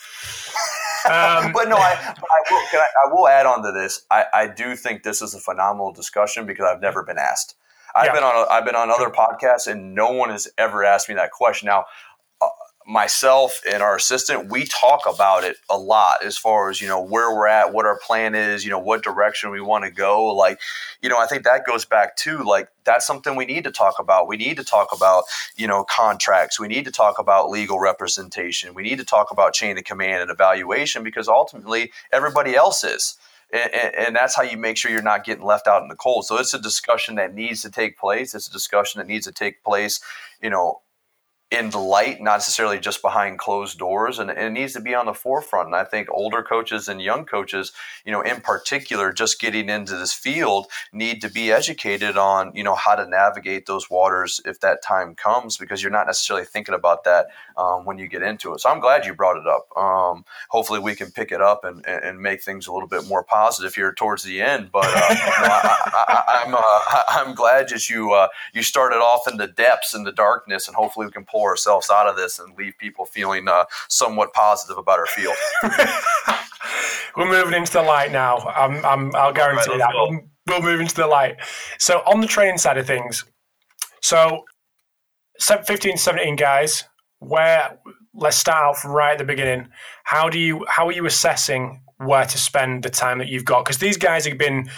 [1.06, 4.04] Um, but no, I, I, will, I, I, will, add on to this.
[4.10, 7.54] I, I, do think this is a phenomenal discussion because I've never been asked.
[7.96, 8.12] I've yeah.
[8.12, 11.30] been on I've been on other podcasts and no one has ever asked me that
[11.30, 11.66] question.
[11.66, 11.86] Now,
[12.86, 17.00] myself and our assistant, we talk about it a lot as far as, you know,
[17.00, 20.26] where we're at, what our plan is, you know, what direction we want to go.
[20.26, 20.60] Like,
[21.02, 23.98] you know, I think that goes back to like, that's something we need to talk
[23.98, 24.28] about.
[24.28, 25.24] We need to talk about,
[25.56, 26.58] you know, contracts.
[26.58, 28.74] We need to talk about legal representation.
[28.74, 33.16] We need to talk about chain of command and evaluation because ultimately everybody else is.
[33.52, 36.24] And, and, that's how you make sure you're not getting left out in the cold.
[36.24, 38.32] So it's a discussion that needs to take place.
[38.32, 39.98] It's a discussion that needs to take place,
[40.40, 40.82] you know,
[41.50, 44.94] in the light, not necessarily just behind closed doors, and, and, it needs to be
[44.94, 45.66] on the forefront.
[45.66, 47.72] And I think older coaches and young coaches,
[48.04, 52.62] you know, in particular, just getting into this field, need to be educated on, you
[52.62, 56.74] know, how to navigate those waters if that time comes, because you're not necessarily thinking
[56.74, 58.60] about that um, when you get into it.
[58.60, 59.76] So I'm glad you brought it up.
[59.76, 63.24] Um, hopefully, we can pick it up and, and make things a little bit more
[63.24, 64.70] positive here towards the end.
[64.70, 69.36] But uh, I, am I'm, uh, I'm glad that you uh, you started off in
[69.36, 72.38] the depths and the darkness, and hopefully we can pull pull ourselves out of this
[72.38, 75.34] and leave people feeling uh, somewhat positive about our field.
[77.16, 78.38] We're moving into the light now.
[78.38, 79.90] I'm, I'm, I'll guarantee right, that.
[79.94, 81.36] We'll, we'll move into the light.
[81.78, 83.24] So, on the training side of things,
[84.00, 84.44] so
[85.40, 86.84] 15, 17 guys,
[87.18, 87.78] where
[88.14, 89.68] let's start off right at the beginning.
[90.04, 93.64] How do you how are you assessing where to spend the time that you've got?
[93.64, 94.70] Because these guys have been,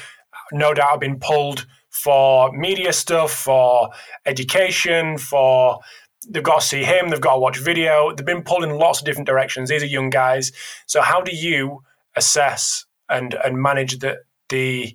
[0.52, 3.90] no doubt, have been pulled for media stuff, for
[4.26, 5.78] education, for
[6.28, 8.12] they've got to see him, they've got to watch video.
[8.12, 9.70] They've been pulled in lots of different directions.
[9.70, 10.52] These are young guys.
[10.86, 11.82] So how do you
[12.16, 14.94] assess and and manage the the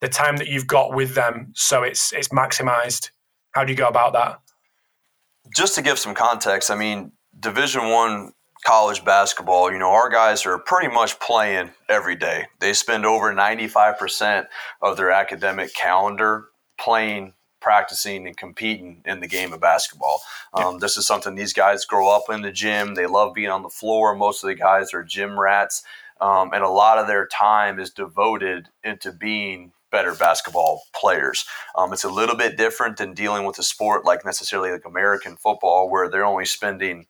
[0.00, 3.10] the time that you've got with them so it's it's maximized?
[3.52, 4.40] How do you go about that?
[5.54, 8.32] Just to give some context, I mean, Division One
[8.64, 12.46] college basketball, you know, our guys are pretty much playing every day.
[12.60, 14.46] They spend over 95%
[14.80, 16.46] of their academic calendar
[16.78, 20.20] playing practicing and competing in the game of basketball.
[20.52, 22.94] Um, this is something these guys grow up in the gym.
[22.94, 24.14] They love being on the floor.
[24.14, 25.84] Most of the guys are gym rats,
[26.20, 31.44] um, and a lot of their time is devoted into being better basketball players.
[31.76, 35.36] Um, it's a little bit different than dealing with a sport like necessarily like American
[35.36, 37.06] football, where they're only spending,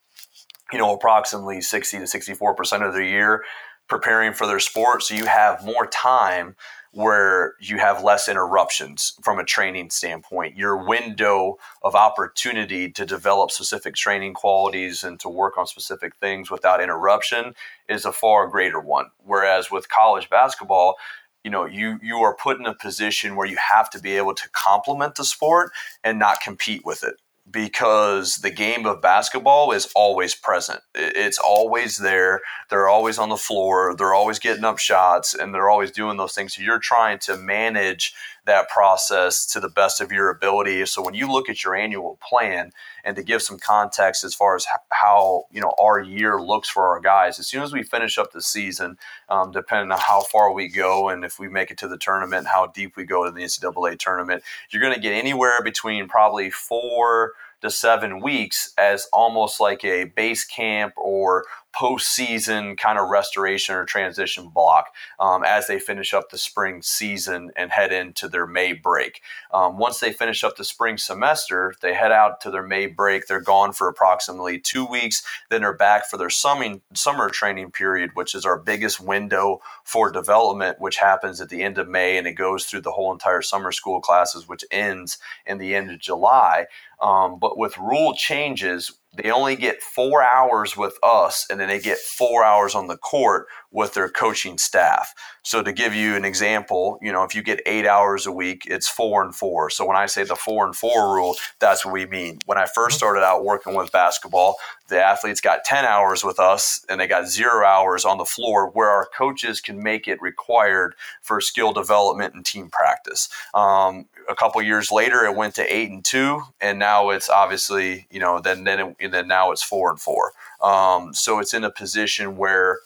[0.73, 3.43] you know, approximately 60 to 64 percent of their year
[3.89, 5.03] preparing for their sport.
[5.03, 6.57] So you have more time
[6.93, 10.57] where you have less interruptions from a training standpoint.
[10.57, 16.51] Your window of opportunity to develop specific training qualities and to work on specific things
[16.51, 17.55] without interruption
[17.89, 19.07] is a far greater one.
[19.25, 20.97] Whereas with college basketball,
[21.43, 24.35] you know you you are put in a position where you have to be able
[24.35, 25.73] to complement the sport
[26.05, 27.17] and not compete with it
[27.53, 30.81] because the game of basketball is always present.
[30.95, 32.41] It's always there.
[32.71, 33.95] They're always on the floor.
[33.95, 36.55] They're always getting up shots and they're always doing those things.
[36.55, 40.85] So you're trying to manage that process to the best of your ability.
[40.87, 42.73] So when you look at your annual plan
[43.05, 46.89] and to give some context as far as how, you know, our year looks for
[46.89, 50.53] our guys, as soon as we finish up the season, um, depending on how far
[50.53, 53.31] we go and if we make it to the tournament, how deep we go to
[53.31, 59.09] the NCAA tournament, you're going to get anywhere between probably four to seven weeks as
[59.13, 61.45] almost like a base camp or
[61.75, 64.87] postseason kind of restoration or transition block
[65.19, 69.23] um, as they finish up the spring season and head into their May break.
[69.53, 73.27] Um, once they finish up the spring semester, they head out to their May break.
[73.27, 75.23] They're gone for approximately two weeks.
[75.51, 80.11] Then they're back for their summing, summer training period, which is our biggest window for
[80.11, 83.43] development, which happens at the end of May and it goes through the whole entire
[83.43, 86.67] summer school classes, which ends in the end of July.
[87.01, 91.81] Um, but with rule changes, they only get four hours with us and then they
[91.81, 95.15] get four hours on the court with their coaching staff.
[95.43, 98.63] So to give you an example, you know, if you get eight hours a week,
[98.67, 99.71] it's four and four.
[99.71, 102.39] So when I say the four and four rule, that's what we mean.
[102.47, 104.57] When I first started out working with basketball,
[104.89, 108.69] the athletes got 10 hours with us and they got zero hours on the floor
[108.71, 113.29] where our coaches can make it required for skill development and team practice.
[113.55, 118.07] Um, a couple years later, it went to eight and two, and now it's obviously,
[118.11, 120.33] you know, then then it, then now it's four and four.
[120.61, 122.79] Um, so it's in a position where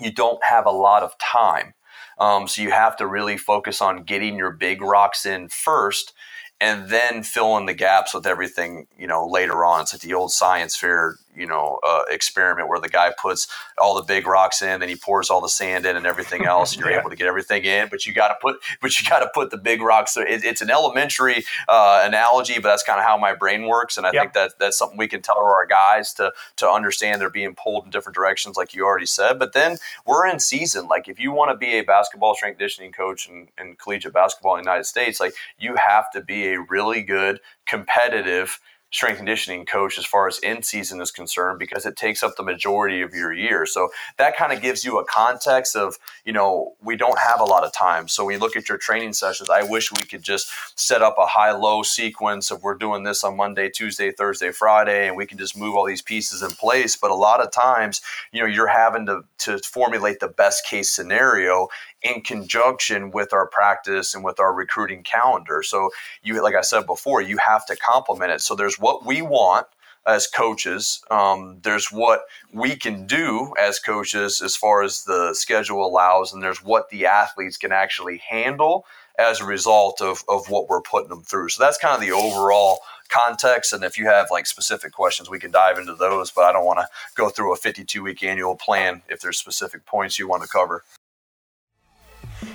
[0.00, 1.74] you don't have a lot of time.
[2.18, 6.12] Um, so you have to really focus on getting your big rocks in first
[6.60, 9.80] and then fill in the gaps with everything, you know, later on.
[9.80, 13.48] It's like the old science fair you know uh, experiment where the guy puts
[13.78, 16.72] all the big rocks in, then he pours all the sand in and everything else,
[16.72, 17.00] and you're yeah.
[17.00, 17.88] able to get everything in.
[17.88, 20.14] But you got to put, but you got to put the big rocks.
[20.14, 23.96] So it, it's an elementary uh, analogy, but that's kind of how my brain works,
[23.96, 24.22] and I yep.
[24.22, 27.84] think that that's something we can tell our guys to to understand they're being pulled
[27.84, 29.38] in different directions, like you already said.
[29.38, 30.86] But then we're in season.
[30.86, 34.56] Like if you want to be a basketball strength conditioning coach in, in collegiate basketball
[34.56, 38.60] in the United States, like you have to be a really good competitive
[38.92, 42.42] strength conditioning coach as far as in season is concerned because it takes up the
[42.42, 43.64] majority of your year.
[43.66, 43.88] So
[44.18, 47.64] that kind of gives you a context of, you know, we don't have a lot
[47.64, 48.08] of time.
[48.08, 51.26] So we look at your training sessions, I wish we could just set up a
[51.26, 55.38] high low sequence of we're doing this on Monday, Tuesday, Thursday, Friday, and we can
[55.38, 56.96] just move all these pieces in place.
[56.96, 58.00] But a lot of times,
[58.32, 61.68] you know, you're having to, to formulate the best case scenario
[62.02, 65.62] in conjunction with our practice and with our recruiting calendar.
[65.62, 65.90] So
[66.22, 68.40] you, like I said before, you have to complement it.
[68.40, 69.66] So there's what we want
[70.06, 71.02] as coaches.
[71.10, 72.22] Um, there's what
[72.52, 77.06] we can do as coaches as far as the schedule allows, and there's what the
[77.06, 78.86] athletes can actually handle
[79.18, 81.50] as a result of, of what we're putting them through.
[81.50, 82.80] So that's kind of the overall
[83.10, 83.72] context.
[83.72, 86.30] And if you have like specific questions, we can dive into those.
[86.30, 89.84] But I don't want to go through a 52 week annual plan if there's specific
[89.84, 90.84] points you want to cover.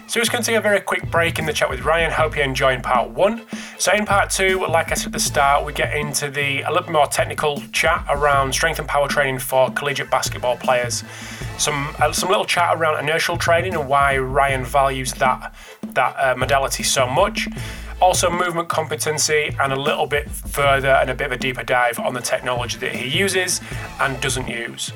[0.08, 2.12] So we're just going to take a very quick break in the chat with Ryan.
[2.12, 3.42] Hope you're enjoying part one.
[3.80, 6.70] So in part two, like I said at the start, we get into the a
[6.70, 11.04] little bit more technical chat around strength and power training for collegiate basketball players.
[11.58, 15.54] Some uh, some little chat around inertial training and why Ryan values that
[15.94, 17.48] that uh, modality so much.
[18.02, 21.98] Also, movement competency, and a little bit further and a bit of a deeper dive
[21.98, 23.62] on the technology that he uses
[24.02, 24.92] and doesn't use.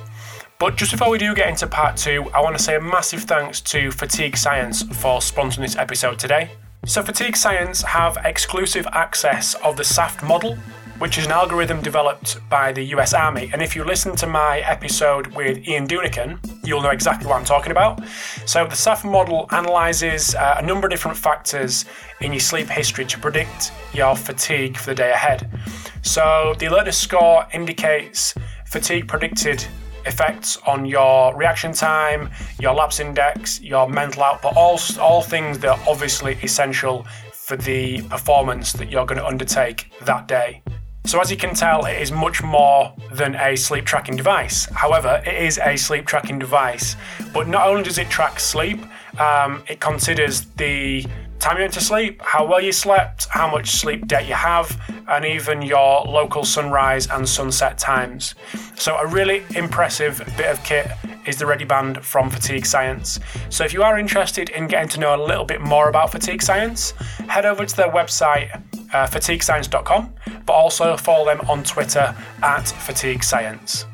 [0.60, 3.24] But just before we do get into part two, I want to say a massive
[3.24, 6.52] thanks to Fatigue Science for sponsoring this episode today.
[6.86, 10.58] So, Fatigue Science have exclusive access of the SAFT model,
[10.98, 13.50] which is an algorithm developed by the US Army.
[13.54, 17.46] And if you listen to my episode with Ian Dunican, you'll know exactly what I'm
[17.46, 18.06] talking about.
[18.46, 21.86] So, the SAFT model analyzes uh, a number of different factors
[22.20, 25.50] in your sleep history to predict your fatigue for the day ahead.
[26.02, 28.36] So, the alertness score indicates
[28.66, 29.66] fatigue predicted
[30.06, 32.30] effects on your reaction time,
[32.60, 38.02] your lapse index, your mental output, all, all things that are obviously essential for the
[38.04, 40.62] performance that you're going to undertake that day.
[41.06, 44.66] So, as you can tell, it is much more than a sleep tracking device.
[44.66, 46.96] However, it is a sleep tracking device,
[47.34, 48.80] but not only does it track sleep,
[49.20, 51.06] um, it considers the
[51.40, 54.80] time you went to sleep, how well you slept, how much sleep debt you have,
[55.08, 58.36] and even your local sunrise and sunset times.
[58.76, 60.88] So, a really impressive bit of kit
[61.26, 63.20] is the ReadiBand from Fatigue Science.
[63.50, 66.42] So, if you are interested in getting to know a little bit more about Fatigue
[66.42, 66.92] Science,
[67.28, 68.54] head over to their website,
[68.94, 70.14] uh, fatiguescience.com,
[70.46, 73.86] but also follow them on Twitter at Fatigue Science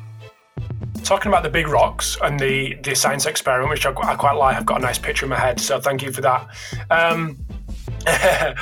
[1.06, 4.56] talking about the big rocks and the, the science experiment, which I, I, quite like.
[4.56, 6.48] I've got a nice picture in my head, so thank you for that.
[6.90, 7.38] Um,
[8.06, 8.54] uh,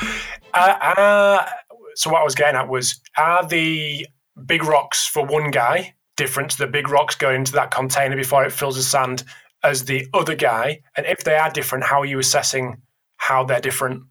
[0.55, 1.47] uh,
[1.95, 4.07] so what I was getting at was, are the
[4.47, 8.45] big rocks for one guy different to the big rocks going into that container before
[8.45, 9.24] it fills with sand
[9.62, 10.80] as the other guy?
[10.97, 12.76] And if they are different, how are you assessing
[13.16, 14.03] how they're different?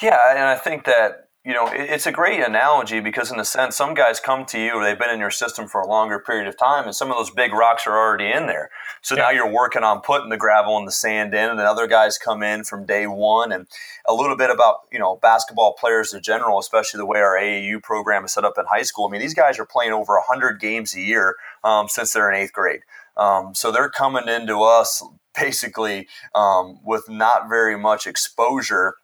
[0.00, 3.74] Yeah, and I think that you know, it's a great analogy because, in a sense,
[3.74, 6.56] some guys come to you, they've been in your system for a longer period of
[6.56, 8.70] time, and some of those big rocks are already in there.
[9.00, 9.22] So yeah.
[9.22, 12.16] now you're working on putting the gravel and the sand in, and then other guys
[12.16, 13.50] come in from day one.
[13.50, 13.66] And
[14.06, 17.82] a little bit about, you know, basketball players in general, especially the way our AAU
[17.82, 19.08] program is set up in high school.
[19.08, 21.34] I mean, these guys are playing over 100 games a year
[21.64, 22.82] um, since they're in eighth grade.
[23.16, 25.02] Um, so they're coming into us
[25.38, 28.94] basically um, with not very much exposure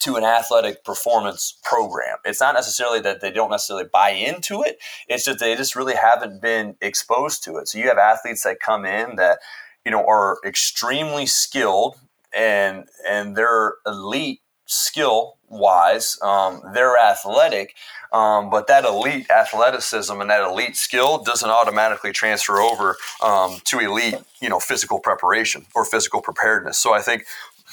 [0.00, 2.16] to an athletic performance program.
[2.24, 4.78] It's not necessarily that they don't necessarily buy into it.
[5.08, 7.68] It's just they just really haven't been exposed to it.
[7.68, 9.38] So you have athletes that come in that
[9.84, 11.96] you know are extremely skilled
[12.36, 16.18] and and they're elite skill wise.
[16.22, 17.74] Um, they're athletic,
[18.12, 23.78] um, but that elite athleticism and that elite skill doesn't automatically transfer over um, to
[23.78, 26.78] elite, you know, physical preparation or physical preparedness.
[26.78, 27.24] So I think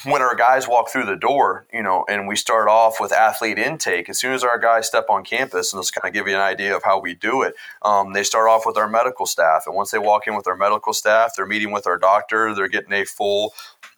[0.05, 3.57] when our guys walk through the door, you know, and we start off with athlete
[3.57, 6.35] intake, as soon as our guys step on campus, and let's kind of give you
[6.35, 9.63] an idea of how we do it, um, they start off with our medical staff.
[9.65, 12.67] And once they walk in with our medical staff, they're meeting with our doctor, they're
[12.67, 13.53] getting a full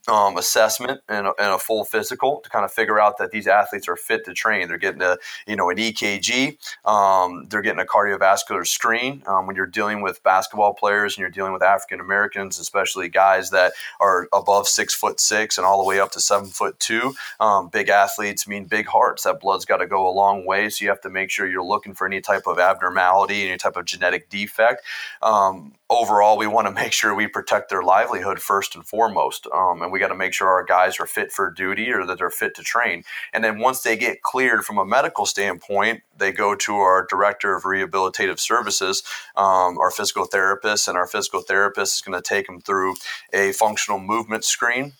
[0.07, 3.47] um, assessment and a, and a, full physical to kind of figure out that these
[3.47, 4.67] athletes are fit to train.
[4.67, 6.57] They're getting a you know an EKG.
[6.85, 9.23] Um, they're getting a cardiovascular screen.
[9.25, 13.49] Um, when you're dealing with basketball players and you're dealing with African Americans, especially guys
[13.51, 17.15] that are above six foot six and all the way up to seven foot two,
[17.39, 19.23] um, big athletes mean big hearts.
[19.23, 21.63] That blood's got to go a long way, so you have to make sure you're
[21.63, 24.83] looking for any type of abnormality, any type of genetic defect
[25.21, 29.47] um, overall, we want to make sure we protect their livelihood first and foremost.
[29.53, 32.17] Um, and we got to make sure our guys are fit for duty or that
[32.17, 33.03] they're fit to train.
[33.31, 37.55] And then once they get cleared from a medical standpoint, they go to our director
[37.55, 39.03] of rehabilitative services,
[39.37, 42.95] um, our physical therapist, and our physical therapist is going to take them through
[43.31, 44.91] a functional movement screen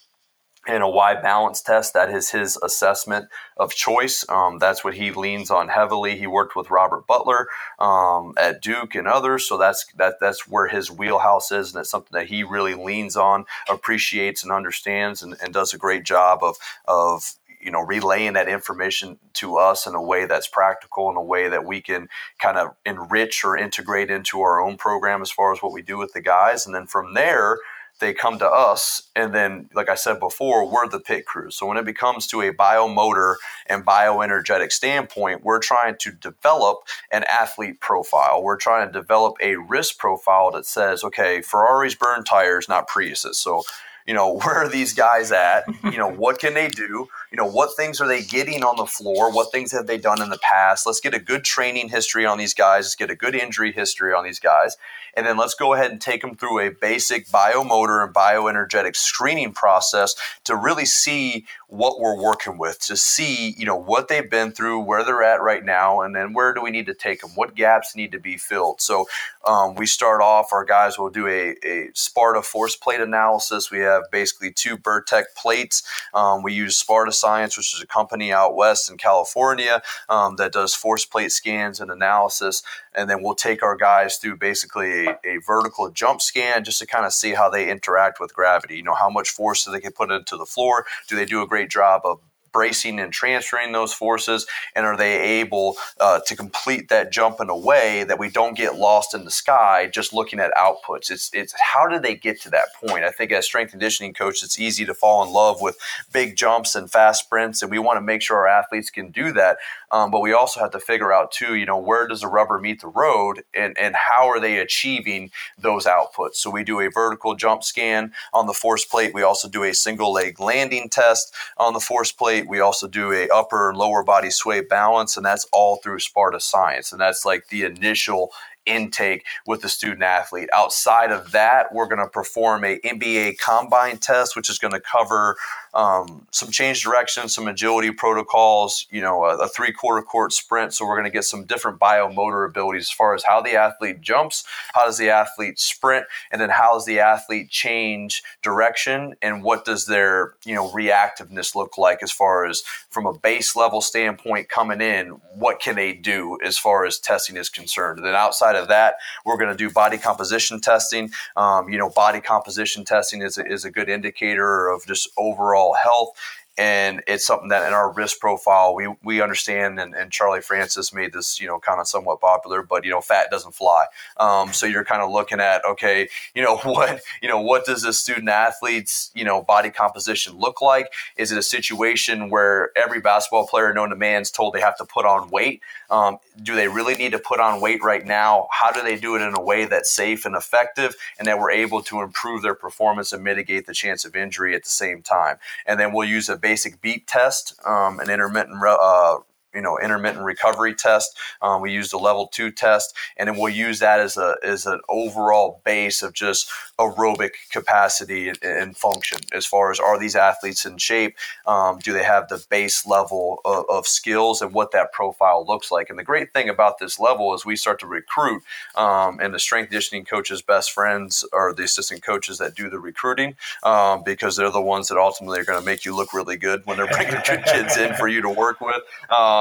[0.68, 1.94] and a Y balance test.
[1.94, 4.26] That is his assessment of choice.
[4.30, 6.18] Um, that's what he leans on heavily.
[6.18, 7.48] He worked with Robert Butler
[7.80, 11.90] um, at Duke and others, so that's that that's where his wheelhouse is, and it's
[11.90, 16.40] something that he really leans on, appreciates, and understands, and, and does a great job
[16.42, 16.58] of
[16.88, 17.36] of
[17.66, 21.50] you know relaying that information to us in a way that's practical in a way
[21.50, 22.08] that we can
[22.40, 25.98] kind of enrich or integrate into our own program as far as what we do
[25.98, 27.58] with the guys and then from there
[28.00, 31.50] they come to us and then like i said before we're the pit crew.
[31.50, 33.36] So when it becomes to a biomotor
[33.68, 36.80] and bioenergetic standpoint we're trying to develop
[37.12, 38.44] an athlete profile.
[38.44, 43.36] We're trying to develop a risk profile that says okay ferraris burn tires not priuses.
[43.36, 43.64] So
[44.06, 45.66] you know where are these guys at?
[45.84, 48.86] You know what can they do you know what things are they getting on the
[48.86, 49.30] floor?
[49.30, 50.88] What things have they done in the past?
[50.88, 52.86] Let's get a good training history on these guys.
[52.86, 54.78] Let's get a good injury history on these guys.
[55.18, 59.54] And then let's go ahead and take them through a basic biomotor and bioenergetic screening
[59.54, 60.16] process
[60.46, 64.80] to really see what we're working with to see you know what they've been through
[64.80, 67.32] where they're at right now and then where do we need to take them?
[67.36, 68.82] What gaps need to be filled?
[68.82, 69.08] So
[69.46, 73.72] um, we start off our guys will do a, a sparta force plate analysis.
[73.72, 75.84] We have basically two Bertec plates.
[76.14, 80.52] Um, we use sparta science which is a company out west in california um, that
[80.52, 82.64] does force plate scans and analysis.
[82.94, 86.86] And then we'll take our guys through basically a, a vertical jump scan just to
[86.86, 88.78] kind of see how they interact with gravity.
[88.78, 90.86] You know how much force do they can put into the floor?
[91.08, 92.20] Do they do a great job of
[92.56, 94.48] bracing and transferring those forces?
[94.78, 98.56] And are they able uh, to complete that jump in a way that we don't
[98.56, 101.12] get lost in the sky just looking at outputs?
[101.12, 103.04] It's, it's how do they get to that point?
[103.04, 105.78] I think as strength conditioning coach, it's easy to fall in love with
[106.14, 109.34] big jumps and fast sprints, and we want to make sure our athletes can do
[109.34, 109.58] that.
[109.96, 112.60] Um, but we also have to figure out too, you know, where does the rubber
[112.60, 116.36] meet the road, and and how are they achieving those outputs?
[116.36, 119.14] So we do a vertical jump scan on the force plate.
[119.14, 123.14] We also do a single leg landing test on the force plate we also do
[123.14, 126.92] a upper and lower body sway balance, and that's all through Sparta Science.
[126.92, 128.34] And that's like the initial
[128.66, 130.50] intake with the student athlete.
[130.54, 134.80] Outside of that, we're going to perform a NBA combine test, which is going to
[134.80, 135.38] cover
[135.76, 140.74] um, some change direction, some agility protocols, you know, a, a three quarter court sprint.
[140.74, 144.00] So we're going to get some different biomotor abilities as far as how the athlete
[144.00, 149.44] jumps, how does the athlete sprint, and then how does the athlete change direction and
[149.44, 153.82] what does their, you know, reactiveness look like as far as from a base level
[153.82, 157.98] standpoint coming in, what can they do as far as testing is concerned.
[157.98, 158.96] And then outside of that,
[159.26, 161.12] we're going to do body composition testing.
[161.36, 165.65] Um, you know, body composition testing is a, is a good indicator of just overall
[165.74, 166.10] health
[166.58, 170.94] and it's something that in our risk profile we we understand and, and charlie francis
[170.94, 173.86] made this you know kind of somewhat popular but you know fat doesn't fly.
[174.18, 177.84] Um, so you're kind of looking at okay you know what you know what does
[177.84, 180.92] a student athlete's you know body composition look like?
[181.18, 184.78] Is it a situation where every basketball player known to man is told they have
[184.78, 185.62] to put on weight?
[185.90, 188.48] Um, do they really need to put on weight right now?
[188.52, 191.52] How do they do it in a way that's safe and effective and that we're
[191.52, 195.38] able to improve their performance and mitigate the chance of injury at the same time?
[195.66, 199.18] And then we'll use a basic beep test, um, an intermittent uh,
[199.56, 201.18] you know intermittent recovery test.
[201.42, 204.66] Um, we use the level two test, and then we'll use that as a as
[204.66, 209.20] an overall base of just aerobic capacity and, and function.
[209.32, 211.16] As far as are these athletes in shape?
[211.46, 215.72] Um, do they have the base level of, of, skills and what that profile looks
[215.72, 215.90] like?
[215.90, 218.44] And the great thing about this level is we start to recruit,
[218.76, 222.80] um, and the strength conditioning coaches' best friends are the assistant coaches that do the
[222.80, 226.38] recruiting um, because they're the ones that ultimately are going to make you look really
[226.38, 228.82] good when they're bringing good kids in for you to work with.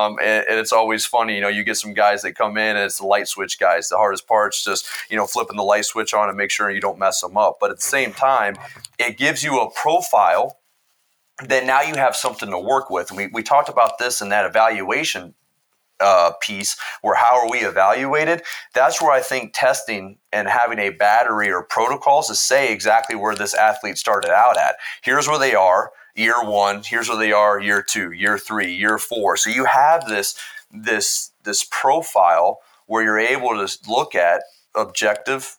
[0.04, 2.76] Um, and, and, it's always funny, you know, you get some guys that come in
[2.76, 3.88] and it's the light switch guys.
[3.88, 6.80] The hardest part's just, you know, flipping the light switch on and make sure you
[6.80, 7.58] don't mess them up.
[7.60, 8.56] But at the same time,
[8.98, 10.58] it gives you a profile
[11.46, 13.10] that now you have something to work with.
[13.10, 15.34] We, we talked about this in that evaluation
[16.00, 18.42] uh, piece where how are we evaluated
[18.74, 23.36] that's where i think testing and having a battery or protocols to say exactly where
[23.36, 27.60] this athlete started out at here's where they are year one here's where they are
[27.60, 29.36] year two year three year four.
[29.36, 30.38] So you have this
[30.70, 34.42] this this profile where you're able to look at
[34.74, 35.58] objective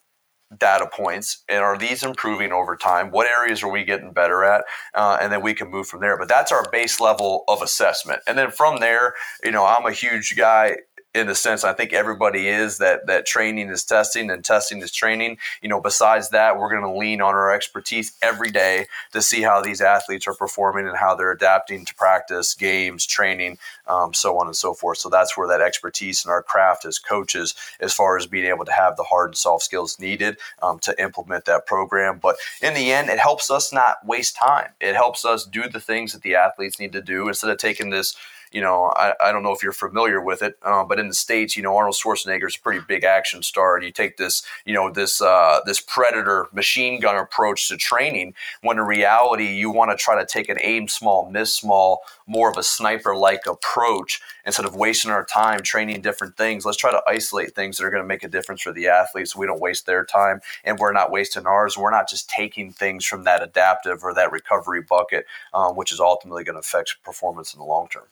[0.56, 3.10] data points and are these improving over time?
[3.10, 4.64] What areas are we getting better at?
[4.94, 6.16] Uh, and then we can move from there.
[6.16, 8.20] But that's our base level of assessment.
[8.28, 10.76] And then from there you know i'm a huge guy
[11.16, 14.92] in the sense I think everybody is that that training is testing and testing is
[14.92, 15.38] training.
[15.62, 19.40] You know, besides that, we're going to lean on our expertise every day to see
[19.40, 23.56] how these athletes are performing and how they're adapting to practice, games, training,
[23.86, 24.98] um, so on and so forth.
[24.98, 28.66] So that's where that expertise and our craft as coaches, as far as being able
[28.66, 32.18] to have the hard and soft skills needed um, to implement that program.
[32.20, 34.72] But in the end, it helps us not waste time.
[34.82, 37.88] It helps us do the things that the athletes need to do instead of taking
[37.88, 38.14] this
[38.52, 41.14] you know, I, I don't know if you're familiar with it, uh, but in the
[41.14, 44.42] states, you know, Arnold Schwarzenegger is a pretty big action star, and you take this,
[44.64, 48.34] you know, this uh, this predator machine gun approach to training.
[48.62, 52.50] When in reality, you want to try to take an aim small, miss small, more
[52.50, 56.64] of a sniper like approach instead of wasting our time training different things.
[56.64, 59.32] Let's try to isolate things that are going to make a difference for the athletes.
[59.32, 61.76] So we don't waste their time, and we're not wasting ours.
[61.76, 66.00] We're not just taking things from that adaptive or that recovery bucket, um, which is
[66.00, 68.04] ultimately going to affect performance in the long term.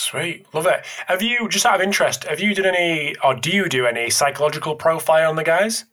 [0.00, 0.84] Sweet, love it.
[1.08, 4.08] Have you, just out of interest, have you done any, or do you do any
[4.08, 5.84] psychological profile on the guys?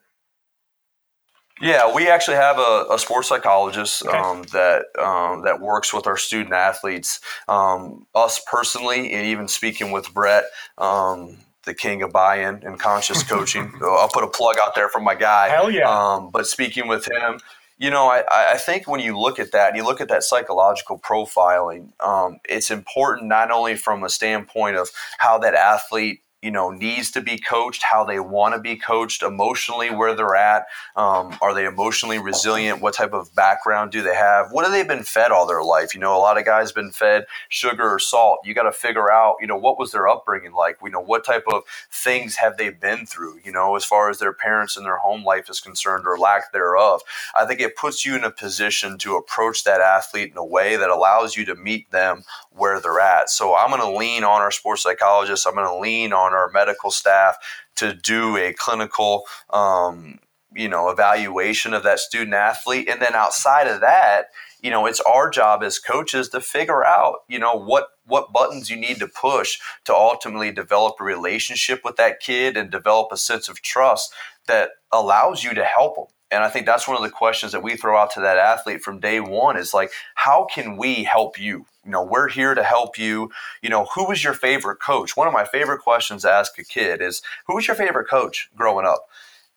[1.59, 4.17] Yeah, we actually have a, a sports psychologist okay.
[4.17, 7.19] um, that um, that works with our student athletes.
[7.49, 10.45] Um, us personally, and even speaking with Brett,
[10.77, 13.73] um, the king of buy-in and conscious coaching.
[13.81, 15.49] I'll put a plug out there for my guy.
[15.49, 15.89] Hell yeah!
[15.89, 17.39] Um, but speaking with him,
[17.77, 20.97] you know, I, I think when you look at that, you look at that psychological
[20.97, 26.69] profiling, um, it's important not only from a standpoint of how that athlete you know
[26.69, 30.65] needs to be coached how they want to be coached emotionally where they're at
[30.95, 34.83] um, are they emotionally resilient what type of background do they have what have they
[34.83, 35.93] been fed all their life?
[35.93, 38.39] You know a lot of guys been fed sugar or salt.
[38.43, 40.77] You got to figure out you know what was their upbringing like?
[40.83, 44.19] You know what type of things have they been through you know as far as
[44.19, 47.01] their parents and their home life is concerned or lack thereof.
[47.37, 50.75] I think it puts you in a position to approach that athlete in a way
[50.75, 53.29] that allows you to meet them where they're at.
[53.29, 55.45] So i'm going to lean on our sports psychologist.
[55.47, 57.37] I'm going to lean on on our medical staff
[57.75, 60.19] to do a clinical um,
[60.53, 62.89] you know evaluation of that student athlete.
[62.89, 64.27] And then outside of that
[64.61, 68.69] you know it's our job as coaches to figure out you know what what buttons
[68.69, 73.17] you need to push to ultimately develop a relationship with that kid and develop a
[73.17, 74.13] sense of trust
[74.47, 77.63] that allows you to help them and I think that's one of the questions that
[77.63, 81.39] we throw out to that athlete from day one is like, how can we help
[81.39, 81.65] you?
[81.85, 83.31] You know, we're here to help you.
[83.61, 85.15] You know, who was your favorite coach?
[85.15, 88.49] One of my favorite questions to ask a kid is, who was your favorite coach
[88.55, 89.07] growing up?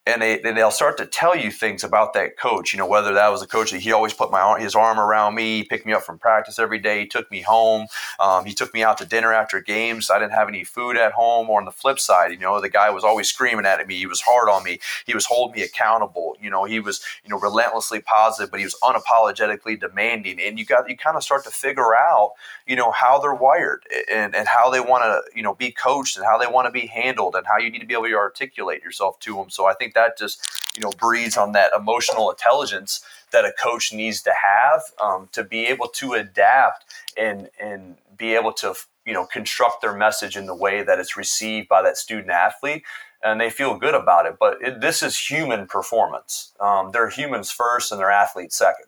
[0.07, 2.73] And they they'll start to tell you things about that coach.
[2.73, 5.35] You know, whether that was a coach that he always put my his arm around
[5.35, 7.85] me, picked me up from practice every day, took me home,
[8.19, 10.09] um, he took me out to dinner after games.
[10.09, 11.49] I didn't have any food at home.
[11.49, 13.95] Or on the flip side, you know, the guy was always screaming at me.
[13.95, 14.79] He was hard on me.
[15.05, 16.35] He was holding me accountable.
[16.41, 20.39] You know, he was you know relentlessly positive, but he was unapologetically demanding.
[20.39, 22.33] And you got you kind of start to figure out
[22.65, 26.17] you know how they're wired and, and how they want to you know be coached
[26.17, 28.15] and how they want to be handled and how you need to be able to
[28.15, 30.41] articulate yourself to them so i think that just
[30.75, 35.43] you know breeds on that emotional intelligence that a coach needs to have um, to
[35.43, 36.85] be able to adapt
[37.17, 38.73] and and be able to
[39.05, 42.83] you know construct their message in the way that it's received by that student athlete
[43.23, 44.37] and they feel good about it.
[44.39, 46.53] But it, this is human performance.
[46.59, 48.87] Um, they're humans first and they're athletes second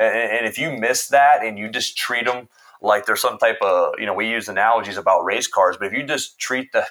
[0.00, 2.48] and, and if you miss that and you just treat them
[2.82, 5.92] like there's some type of you know we use analogies about race cars but if
[5.92, 6.84] you just treat the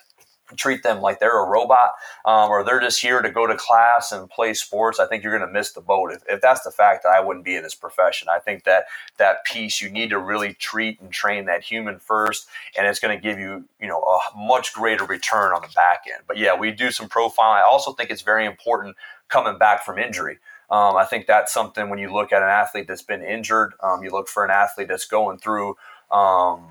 [0.56, 1.92] treat them like they're a robot
[2.26, 5.38] um, or they're just here to go to class and play sports, I think you're
[5.38, 6.12] going to miss the boat.
[6.12, 8.86] If, if that's the fact that I wouldn't be in this profession, I think that
[9.18, 12.48] that piece you need to really treat and train that human first,
[12.78, 16.04] and it's going to give you you know a much greater return on the back
[16.12, 16.24] end.
[16.28, 17.58] But yeah, we do some profiling.
[17.58, 18.96] I also think it's very important
[19.28, 20.40] coming back from injury.
[20.72, 24.04] Um, I think that's something when you look at an athlete that's been injured, um,
[24.04, 25.76] you look for an athlete that's going through
[26.12, 26.68] um,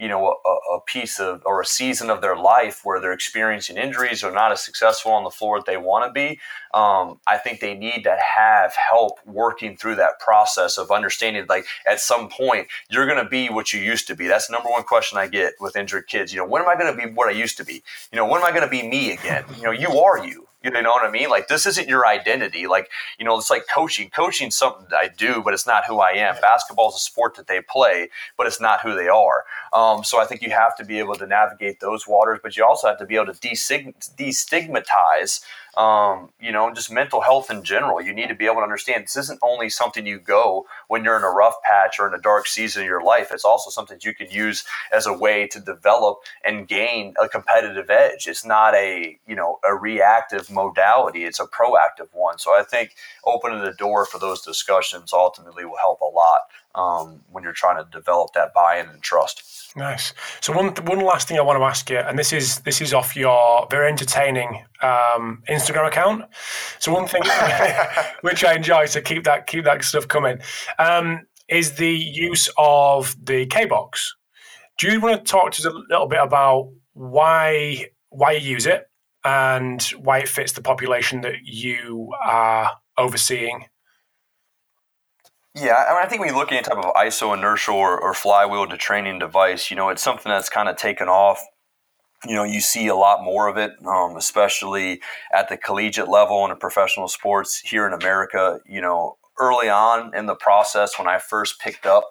[0.00, 3.76] you know a, a, piece of or a season of their life where they're experiencing
[3.76, 6.40] injuries or not as successful on the floor that they want to be
[6.72, 11.66] um, i think they need to have help working through that process of understanding like
[11.86, 14.26] at some point you're going to be what you used to be.
[14.26, 16.74] That's the number one question i get with injured kids you know when am i
[16.74, 17.82] going to be what i used to be?
[18.10, 19.44] You know when am i going to be me again?
[19.56, 21.30] You know you are you you know what I mean?
[21.30, 22.66] Like this isn't your identity.
[22.66, 24.10] Like you know, it's like coaching.
[24.10, 26.36] Coaching something I do, but it's not who I am.
[26.40, 29.44] Basketball is a sport that they play, but it's not who they are.
[29.72, 32.64] Um, so I think you have to be able to navigate those waters, but you
[32.64, 35.40] also have to be able to destigmatize
[35.76, 38.00] um, you know, just mental health in general.
[38.00, 41.16] You need to be able to understand this isn't only something you go when you're
[41.16, 43.28] in a rough patch or in a dark season of your life.
[43.32, 47.90] It's also something you can use as a way to develop and gain a competitive
[47.90, 48.26] edge.
[48.26, 51.24] It's not a, you know, a reactive modality.
[51.24, 52.38] It's a proactive one.
[52.38, 52.94] So I think
[53.24, 56.40] opening the door for those discussions ultimately will help a lot
[56.74, 59.42] um, when you're trying to develop that buy-in and trust.
[59.76, 60.12] Nice.
[60.40, 62.92] So one one last thing I want to ask you, and this is this is
[62.92, 66.24] off your very entertaining um, Instagram account.
[66.80, 67.22] So one thing
[68.22, 70.40] which I enjoy, so keep that keep that stuff coming,
[70.78, 74.14] um, is the use of the K box.
[74.78, 78.66] Do you want to talk to us a little bit about why why you use
[78.66, 78.90] it
[79.24, 83.66] and why it fits the population that you are overseeing
[85.54, 87.98] yeah, I, mean, I think when you look at any type of iso inertial or,
[87.98, 91.44] or flywheel training device, you know, it's something that's kind of taken off.
[92.26, 95.00] You know, you see a lot more of it, um, especially
[95.34, 98.60] at the collegiate level and in professional sports here in America.
[98.66, 102.04] You know, early on in the process, when I first picked up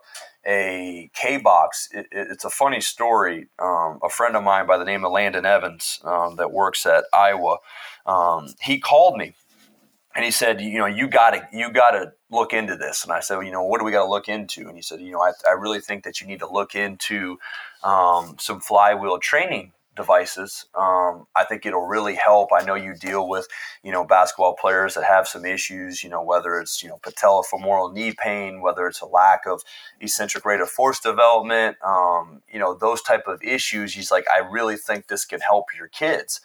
[0.45, 3.47] a K box, it, it, it's a funny story.
[3.59, 7.05] Um, a friend of mine by the name of Landon Evans um, that works at
[7.13, 7.57] Iowa,
[8.05, 9.35] um, he called me
[10.15, 13.03] and he said, you know, you got to you got to look into this.
[13.03, 14.67] And I said, well, you know, what do we got to look into?
[14.67, 17.37] And he said, you know, I, I really think that you need to look into
[17.83, 20.65] um, some flywheel training devices.
[20.75, 22.49] Um, I think it'll really help.
[22.57, 23.47] I know you deal with,
[23.83, 27.93] you know, basketball players that have some issues, you know, whether it's, you know, patellofemoral
[27.93, 29.61] knee pain, whether it's a lack of
[29.99, 33.93] eccentric rate of force development, um, you know, those type of issues.
[33.93, 36.39] He's like, I really think this can help your kids.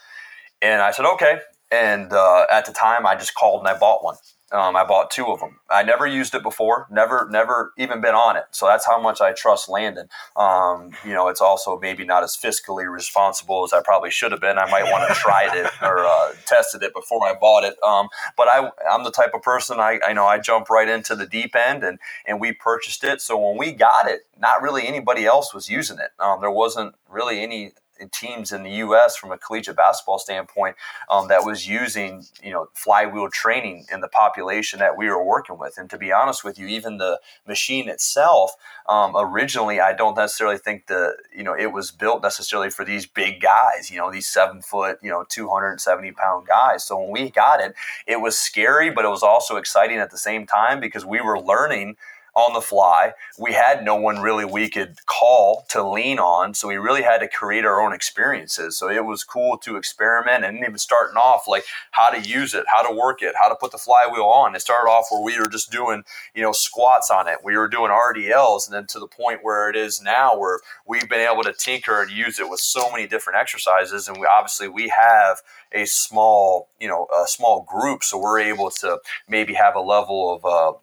[0.60, 1.38] And I said, okay.
[1.70, 4.16] And uh, at the time, I just called and I bought one.
[4.52, 5.58] Um, I bought two of them.
[5.68, 8.44] I never used it before, never, never even been on it.
[8.52, 10.08] So that's how much I trust Landon.
[10.36, 14.40] Um, you know, it's also maybe not as fiscally responsible as I probably should have
[14.40, 14.56] been.
[14.56, 17.74] I might want to try it or uh, tested it before I bought it.
[17.82, 21.16] Um, but I, I'm the type of person I, I know I jump right into
[21.16, 23.22] the deep end, and and we purchased it.
[23.22, 26.10] So when we got it, not really anybody else was using it.
[26.20, 27.72] Um, there wasn't really any
[28.12, 29.16] teams in the U.S.
[29.16, 30.76] from a collegiate basketball standpoint
[31.08, 35.58] um, that was using you know flywheel training in the population that we were working
[35.58, 35.78] with.
[35.78, 38.52] And to be honest with you, even the machine itself
[38.86, 43.06] um, originally, I don't necessarily think the you know it was built necessarily for these
[43.06, 43.90] big guys.
[43.90, 46.84] You know these seven foot you know 270 pound guys.
[46.84, 47.74] So when we got it,
[48.06, 51.40] it was scary, but it was also exciting at the same time because we were
[51.40, 51.96] learning
[52.34, 53.12] on the fly.
[53.38, 57.18] We had no one really we could call to lean on, so we really had
[57.18, 58.76] to create our own experiences.
[58.76, 62.64] So it was cool to experiment and even starting off like how to use it,
[62.66, 64.54] how to work it, how to put the flywheel on.
[64.54, 66.02] It started off where we were just doing,
[66.34, 67.38] you know, squats on it.
[67.44, 71.08] We were doing RDLs and then to the point where it is now where we've
[71.08, 74.68] been able to tinker and use it with so many different exercises and we obviously
[74.68, 75.38] we have
[75.72, 80.34] a small, you know, a small group so we're able to maybe have a level
[80.34, 80.78] of uh,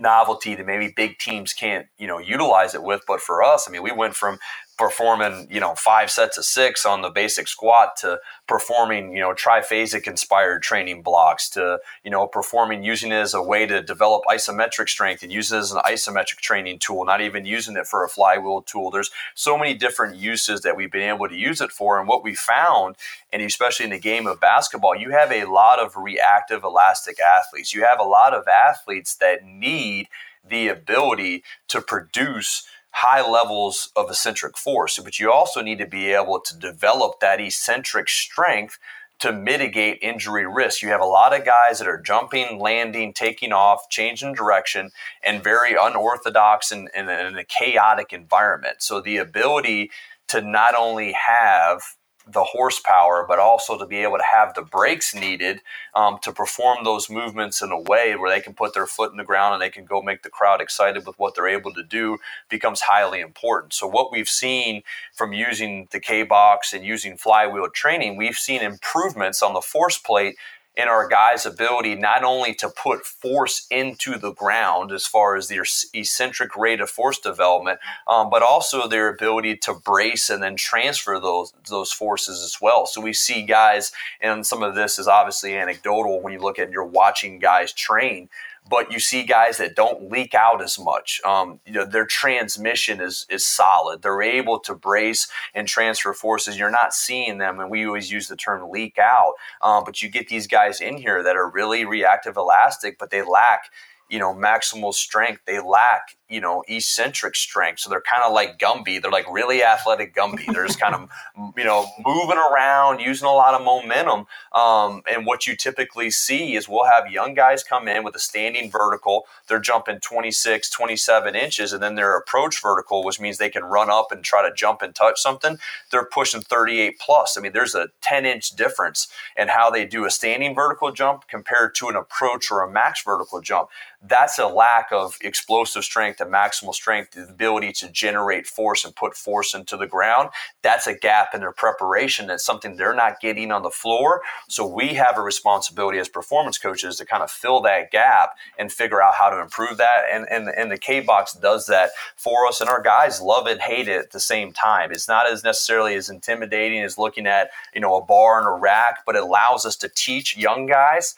[0.00, 3.70] novelty that maybe big teams can't you know utilize it with but for us i
[3.72, 4.38] mean we went from
[4.78, 9.32] performing you know five sets of six on the basic squat to performing you know
[9.32, 14.22] triphasic inspired training blocks to you know performing using it as a way to develop
[14.30, 18.04] isometric strength and use it as an isometric training tool not even using it for
[18.04, 18.90] a flywheel tool.
[18.90, 21.98] There's so many different uses that we've been able to use it for.
[21.98, 22.96] And what we found
[23.32, 27.72] and especially in the game of basketball you have a lot of reactive elastic athletes.
[27.72, 30.08] You have a lot of athletes that need
[30.48, 32.66] the ability to produce
[32.96, 37.38] high levels of eccentric force, but you also need to be able to develop that
[37.38, 38.78] eccentric strength
[39.18, 40.80] to mitigate injury risk.
[40.80, 44.92] You have a lot of guys that are jumping, landing, taking off, changing direction,
[45.22, 48.76] and very unorthodox and in, in, in, a chaotic environment.
[48.80, 49.90] So the ability
[50.28, 51.82] to not only have
[52.26, 55.60] the horsepower, but also to be able to have the brakes needed
[55.94, 59.16] um, to perform those movements in a way where they can put their foot in
[59.16, 61.84] the ground and they can go make the crowd excited with what they're able to
[61.84, 62.18] do
[62.48, 63.72] becomes highly important.
[63.74, 64.82] So, what we've seen
[65.14, 69.98] from using the K box and using flywheel training, we've seen improvements on the force
[69.98, 70.36] plate
[70.76, 75.48] in our guys' ability not only to put force into the ground as far as
[75.48, 75.64] their
[75.94, 81.18] eccentric rate of force development, um, but also their ability to brace and then transfer
[81.18, 82.86] those those forces as well.
[82.86, 86.70] So we see guys, and some of this is obviously anecdotal when you look at
[86.70, 88.28] you're watching guys train
[88.68, 91.20] but you see guys that don't leak out as much.
[91.24, 94.02] Um, you know, their transmission is is solid.
[94.02, 96.58] They're able to brace and transfer forces.
[96.58, 99.34] You're not seeing them, and we always use the term leak out.
[99.62, 103.22] Um, but you get these guys in here that are really reactive elastic, but they
[103.22, 103.70] lack
[104.08, 105.42] you know maximal strength.
[105.46, 107.80] They lack you know eccentric strength.
[107.80, 109.00] So they're kind of like gumby.
[109.00, 110.52] They're like really athletic gumby.
[110.52, 111.10] They're just kind of
[111.56, 114.26] you know moving around using a lot of momentum.
[114.52, 118.18] Um, and what you typically see is we'll have young guys come in with a
[118.18, 119.26] standing vertical.
[119.48, 123.90] They're jumping 26 27 inches and then their approach vertical which means they can run
[123.90, 125.58] up and try to jump and touch something.
[125.90, 127.36] They're pushing 38 plus.
[127.36, 131.28] I mean there's a 10 inch difference in how they do a standing vertical jump
[131.28, 133.68] compared to an approach or a max vertical jump
[134.02, 138.94] that's a lack of explosive strength and maximal strength, the ability to generate force and
[138.94, 140.30] put force into the ground,
[140.62, 142.26] that's a gap in their preparation.
[142.26, 144.22] That's something they're not getting on the floor.
[144.48, 148.72] So we have a responsibility as performance coaches to kind of fill that gap and
[148.72, 150.04] figure out how to improve that.
[150.12, 152.60] And, and, and the K box does that for us.
[152.60, 154.92] And our guys love it, hate it at the same time.
[154.92, 158.60] It's not as necessarily as intimidating as looking at, you know, a bar and a
[158.60, 161.14] rack, but it allows us to teach young guys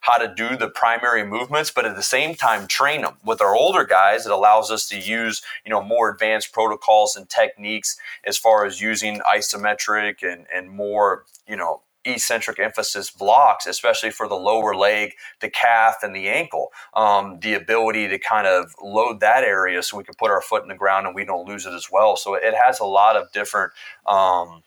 [0.00, 3.16] how to do the primary movements, but at the same time train them.
[3.24, 7.28] With our older guys, it allows us to use you know more advanced protocols and
[7.28, 14.10] techniques as far as using isometric and and more you know eccentric emphasis blocks, especially
[14.10, 16.72] for the lower leg, the calf, and the ankle.
[16.94, 20.62] Um, the ability to kind of load that area so we can put our foot
[20.62, 22.16] in the ground and we don't lose it as well.
[22.16, 23.72] So it has a lot of different.
[24.06, 24.62] Um,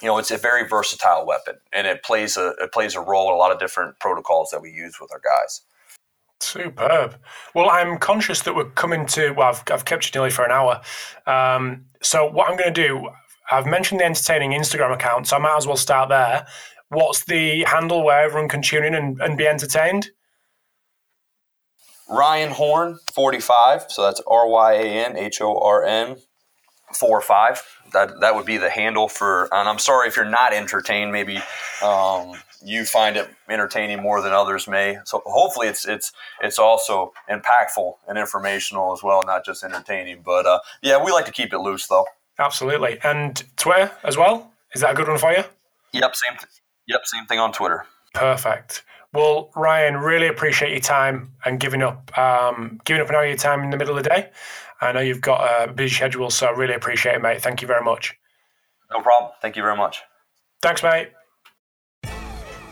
[0.00, 3.28] you know, it's a very versatile weapon, and it plays a it plays a role
[3.28, 5.62] in a lot of different protocols that we use with our guys.
[6.40, 7.16] Superb.
[7.54, 9.32] Well, I'm conscious that we're coming to.
[9.32, 10.80] Well, I've, I've kept you nearly for an hour.
[11.26, 13.10] Um, so what I'm going to do,
[13.50, 16.46] I've mentioned the entertaining Instagram account, so I might as well start there.
[16.88, 20.10] What's the handle where everyone can tune in and, and be entertained?
[22.08, 23.84] Ryan Horn, 45.
[23.88, 26.16] So that's R Y A N H O R N,
[26.92, 27.62] 4 or 5
[27.92, 29.48] that that would be the handle for.
[29.52, 31.12] And I'm sorry if you're not entertained.
[31.12, 31.38] Maybe
[31.82, 32.34] um,
[32.64, 34.98] you find it entertaining more than others may.
[35.04, 36.12] So hopefully it's it's
[36.42, 40.22] it's also impactful and informational as well, not just entertaining.
[40.24, 42.06] But uh, yeah, we like to keep it loose though.
[42.38, 44.52] Absolutely, and Twitter as well.
[44.74, 45.42] Is that a good one for you?
[45.92, 46.38] Yep, same.
[46.38, 46.48] Th-
[46.86, 47.84] yep, same thing on Twitter.
[48.14, 48.84] Perfect.
[49.12, 53.28] Well, Ryan, really appreciate your time and giving up um, giving up an hour of
[53.28, 54.30] your time in the middle of the day.
[54.80, 57.42] I know you've got a busy schedule, so I really appreciate it, mate.
[57.42, 58.14] Thank you very much.
[58.90, 59.32] No problem.
[59.42, 60.02] Thank you very much.
[60.62, 61.10] Thanks, mate.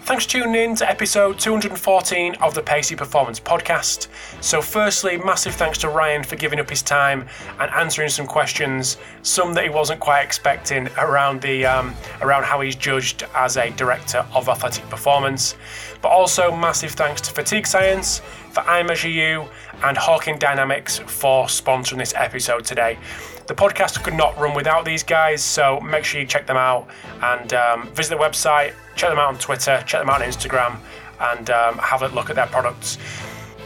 [0.09, 4.09] Thanks for tuning in to episode 214 of the Pacey Performance Podcast.
[4.42, 7.28] So, firstly, massive thanks to Ryan for giving up his time
[7.61, 12.62] and answering some questions, some that he wasn't quite expecting around the um, around how
[12.62, 15.56] he's judged as a director of athletic performance.
[16.01, 18.20] But also, massive thanks to Fatigue Science,
[18.51, 19.49] for iMeasureU,
[19.84, 22.99] and Hawkin Dynamics for sponsoring this episode today.
[23.46, 26.88] The podcast could not run without these guys, so make sure you check them out
[27.22, 30.78] and um, visit the website, check them out on Twitter, check them out on Instagram,
[31.20, 32.99] and um, have a look at their products.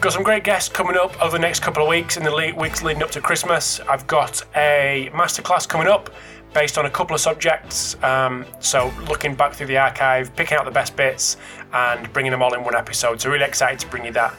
[0.00, 2.82] Got some great guests coming up over the next couple of weeks in the weeks
[2.82, 3.80] leading up to Christmas.
[3.88, 6.10] I've got a masterclass coming up
[6.52, 8.00] based on a couple of subjects.
[8.02, 11.36] Um, so, looking back through the archive, picking out the best bits,
[11.72, 13.20] and bringing them all in one episode.
[13.20, 14.34] So, really excited to bring you that.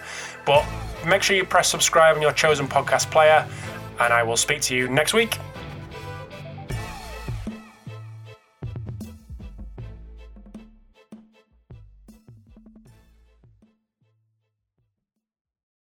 [0.46, 0.66] But
[1.06, 3.48] make sure you press subscribe on your chosen podcast player,
[4.00, 5.38] and I will speak to you next week.